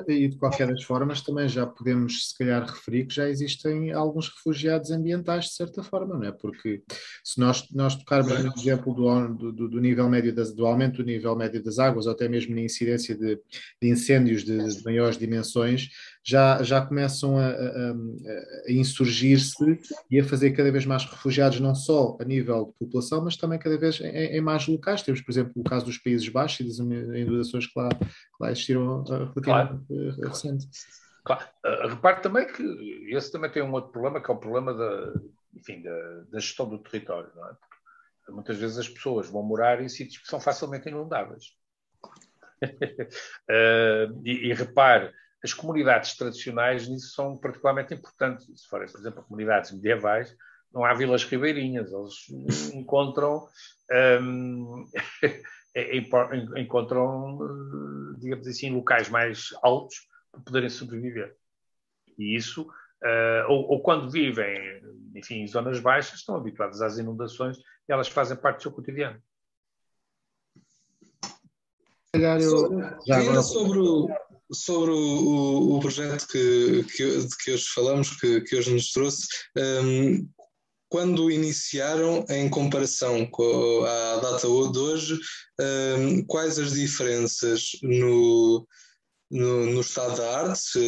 [0.08, 4.28] E de qualquer das formas, também já podemos, se calhar, referir que já existem alguns
[4.28, 6.32] refugiados ambientais, de certa forma, não é?
[6.32, 6.82] Porque
[7.24, 11.04] se nós, nós tocarmos no exemplo do, do, do nível médio das, do aumento do
[11.04, 13.38] nível médio das águas, ou até mesmo na incidência de,
[13.80, 15.88] de incêndios de, de maiores dimensões,
[16.26, 17.92] já, já começam a, a,
[18.66, 23.22] a insurgir-se e a fazer cada vez mais refugiados, não só a nível de população,
[23.22, 25.02] mas também cada vez em, em mais locais.
[25.02, 28.06] Temos, por exemplo, o caso dos Países Baixos e das inundações que lá, que
[28.40, 29.86] lá existiram uh, relativamente claro.
[29.88, 30.68] Uh, recente.
[31.24, 31.44] Claro.
[31.64, 35.14] Uh, repare também que esse também tem um outro problema, que é o problema da,
[35.54, 37.30] enfim, da, da gestão do território.
[37.36, 37.52] Não é?
[38.18, 41.52] Porque muitas vezes as pessoas vão morar em sítios que são facilmente inundáveis.
[42.64, 45.14] uh, e, e repare,
[45.46, 48.46] as comunidades tradicionais nisso são particularmente importantes.
[48.60, 50.36] Se forem, por exemplo, comunidades medievais,
[50.72, 53.46] não há vilas ribeirinhas, eles encontram,
[54.20, 54.84] um,
[56.56, 57.38] encontram,
[58.18, 61.36] digamos assim, locais mais altos para poderem sobreviver.
[62.18, 64.82] E isso, uh, ou, ou, quando vivem,
[65.14, 69.22] enfim, em zonas baixas, estão habituadas às inundações e elas fazem parte do seu cotidiano.
[73.06, 73.42] Já agora...
[73.42, 74.08] sobre o
[74.52, 79.26] sobre o, o projeto que, que, de que hoje falamos, que, que hoje nos trouxe,
[79.56, 80.28] um,
[80.88, 85.18] quando iniciaram, em comparação com a data de hoje,
[85.98, 88.66] um, quais as diferenças no,
[89.30, 90.78] no, no, estado da arte,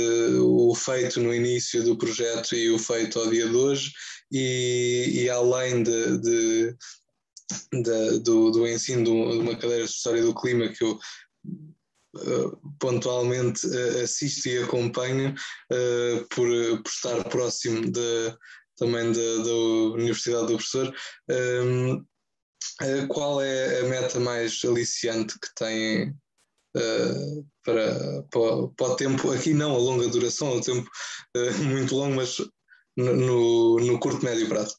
[0.40, 3.92] o feito no início do projeto e o feito ao dia de hoje,
[4.30, 6.76] e, e além de, de,
[8.22, 10.98] do, do, ensino de uma cadeira de História do Clima que eu
[12.78, 15.34] pontualmente uh, assisto e acompanho
[15.72, 16.48] uh, por,
[16.82, 18.34] por estar próximo de,
[18.76, 19.52] também da
[19.94, 20.94] Universidade do Professor.
[21.30, 22.04] Um,
[22.82, 26.14] ehm, qual é a meta mais aliciante que têm
[27.64, 30.88] para, para, para, o tempo, aqui não a longa duração, o tempo
[31.64, 32.36] muito longo, mas
[32.96, 34.76] no, no curto, médio prazo?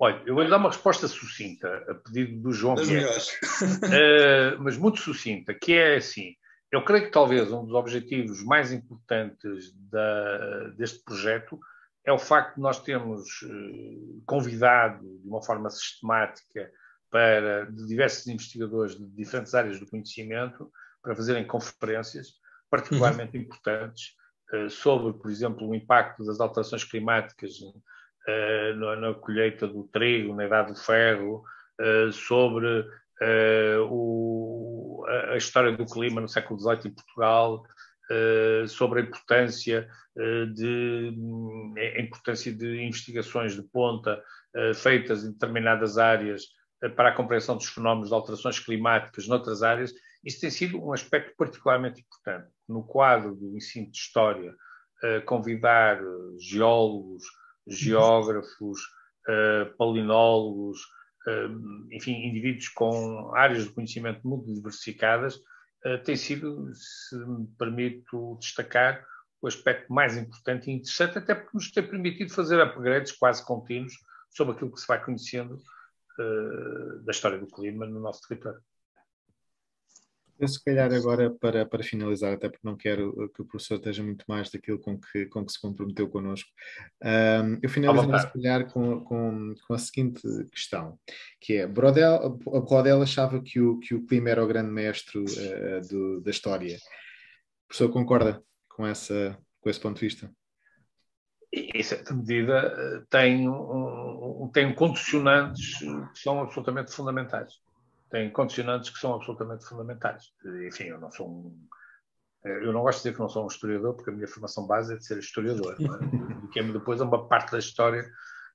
[0.00, 5.00] Olha, eu vou-lhe dar uma resposta sucinta, a pedido do João Vieira, uh, mas muito
[5.00, 6.34] sucinta, que é assim,
[6.70, 11.58] eu creio que talvez um dos objetivos mais importantes da, deste projeto
[12.04, 16.70] é o facto de nós termos eh, convidado de uma forma sistemática
[17.10, 20.70] para de diversos investigadores de diferentes áreas do conhecimento
[21.02, 22.34] para fazerem conferências
[22.70, 23.44] particularmente uhum.
[23.44, 24.14] importantes
[24.52, 27.54] eh, sobre, por exemplo, o impacto das alterações climáticas
[28.26, 31.44] eh, na, colheita do trigo, na idade do ferro,
[32.12, 32.84] sobre
[33.88, 34.47] o,
[35.32, 37.64] a, história do clima no século XVIII em Portugal,
[38.68, 39.88] sobre a importância
[40.54, 41.12] de
[41.96, 44.22] a importância de investigações de ponta
[44.74, 46.44] feitas em determinadas áreas
[46.96, 49.92] para a compreensão dos fenómenos de alterações climáticas noutras áreas,
[50.24, 52.50] isso tem sido um aspecto particularmente importante.
[52.68, 54.54] No quadro do ensino de História,
[55.26, 56.00] convidar
[56.38, 57.24] geólogos,
[57.66, 58.80] geógrafos,
[59.76, 60.80] palinólogos,
[61.90, 65.38] enfim, indivíduos com áreas de conhecimento muito diversificadas,
[66.04, 69.04] tem sido, se me permito destacar,
[69.40, 73.94] o aspecto mais importante e interessante, até porque nos tem permitido fazer upgrades quase contínuos
[74.30, 78.60] sobre aquilo que se vai conhecendo uh, da história do clima no nosso território.
[80.38, 84.02] Eu, se calhar, agora, para, para finalizar, até porque não quero que o professor esteja
[84.02, 86.48] muito mais daquilo com que, com que se comprometeu connosco,
[87.02, 90.22] um, eu finalizo, se calhar, com, com, com a seguinte
[90.52, 90.98] questão,
[91.40, 95.88] que é, Brodel, Brodel achava que o, que o clima era o grande mestre uh,
[95.88, 96.76] do, da história.
[96.76, 100.30] O professor concorda com, essa, com esse ponto de vista?
[101.52, 107.54] em certa medida, eh, tem, um, tem condicionantes que são absolutamente fundamentais.
[108.10, 110.32] Tem condicionantes que são absolutamente fundamentais.
[110.66, 111.68] Enfim, eu não sou um.
[112.44, 114.66] Eh, eu não gosto de dizer que não sou um historiador, porque a minha formação
[114.66, 115.74] base é de ser historiador.
[115.74, 115.78] É?
[116.44, 118.08] E que é depois uma parte da história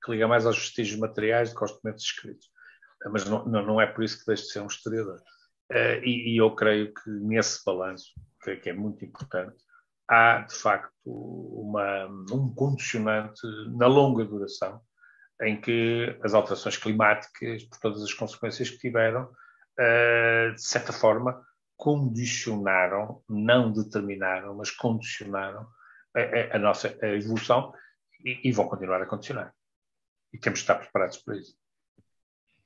[0.04, 2.50] que liga mais aos vestígios materiais do que aos documentos escritos.
[3.04, 5.20] Eh, mas não, não é por isso que deixo de ser um historiador.
[6.02, 8.12] E, e eu creio que nesse balanço,
[8.62, 9.56] que é muito importante,
[10.08, 13.40] há, de facto, uma, um condicionante
[13.76, 14.80] na longa duração,
[15.42, 19.28] em que as alterações climáticas, por todas as consequências que tiveram,
[19.78, 21.44] uh, de certa forma,
[21.76, 25.66] condicionaram, não determinaram, mas condicionaram
[26.14, 27.74] a, a, nossa a evolução
[28.24, 29.52] e, e, vão continuar a condicionar.
[30.32, 31.56] E temos de estar preparados para isso.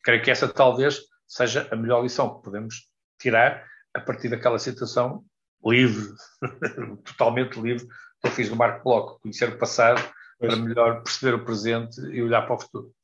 [0.02, 5.24] Creio que essa talvez seja a melhor lição que podemos tirar a partir daquela situação
[5.64, 6.14] livre,
[7.04, 7.86] totalmente livre,
[8.20, 10.00] que eu fiz no Marco Bloco, conhecer o passado
[10.38, 10.54] pois.
[10.54, 12.94] para melhor perceber o presente e olhar para o futuro.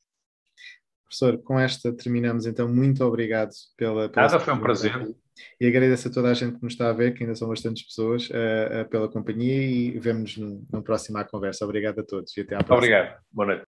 [1.05, 2.67] Professor, com esta terminamos então.
[2.67, 4.09] Muito obrigado pela.
[4.09, 5.15] pela Nada, foi um prazer.
[5.59, 7.83] E agradeço a toda a gente que nos está a ver, que ainda são bastantes
[7.83, 11.65] pessoas, uh, uh, pela companhia e vemos-nos no, no próximo à conversa.
[11.65, 12.77] Obrigado a todos e até à próxima.
[12.77, 13.19] Obrigado.
[13.31, 13.63] Boa noite.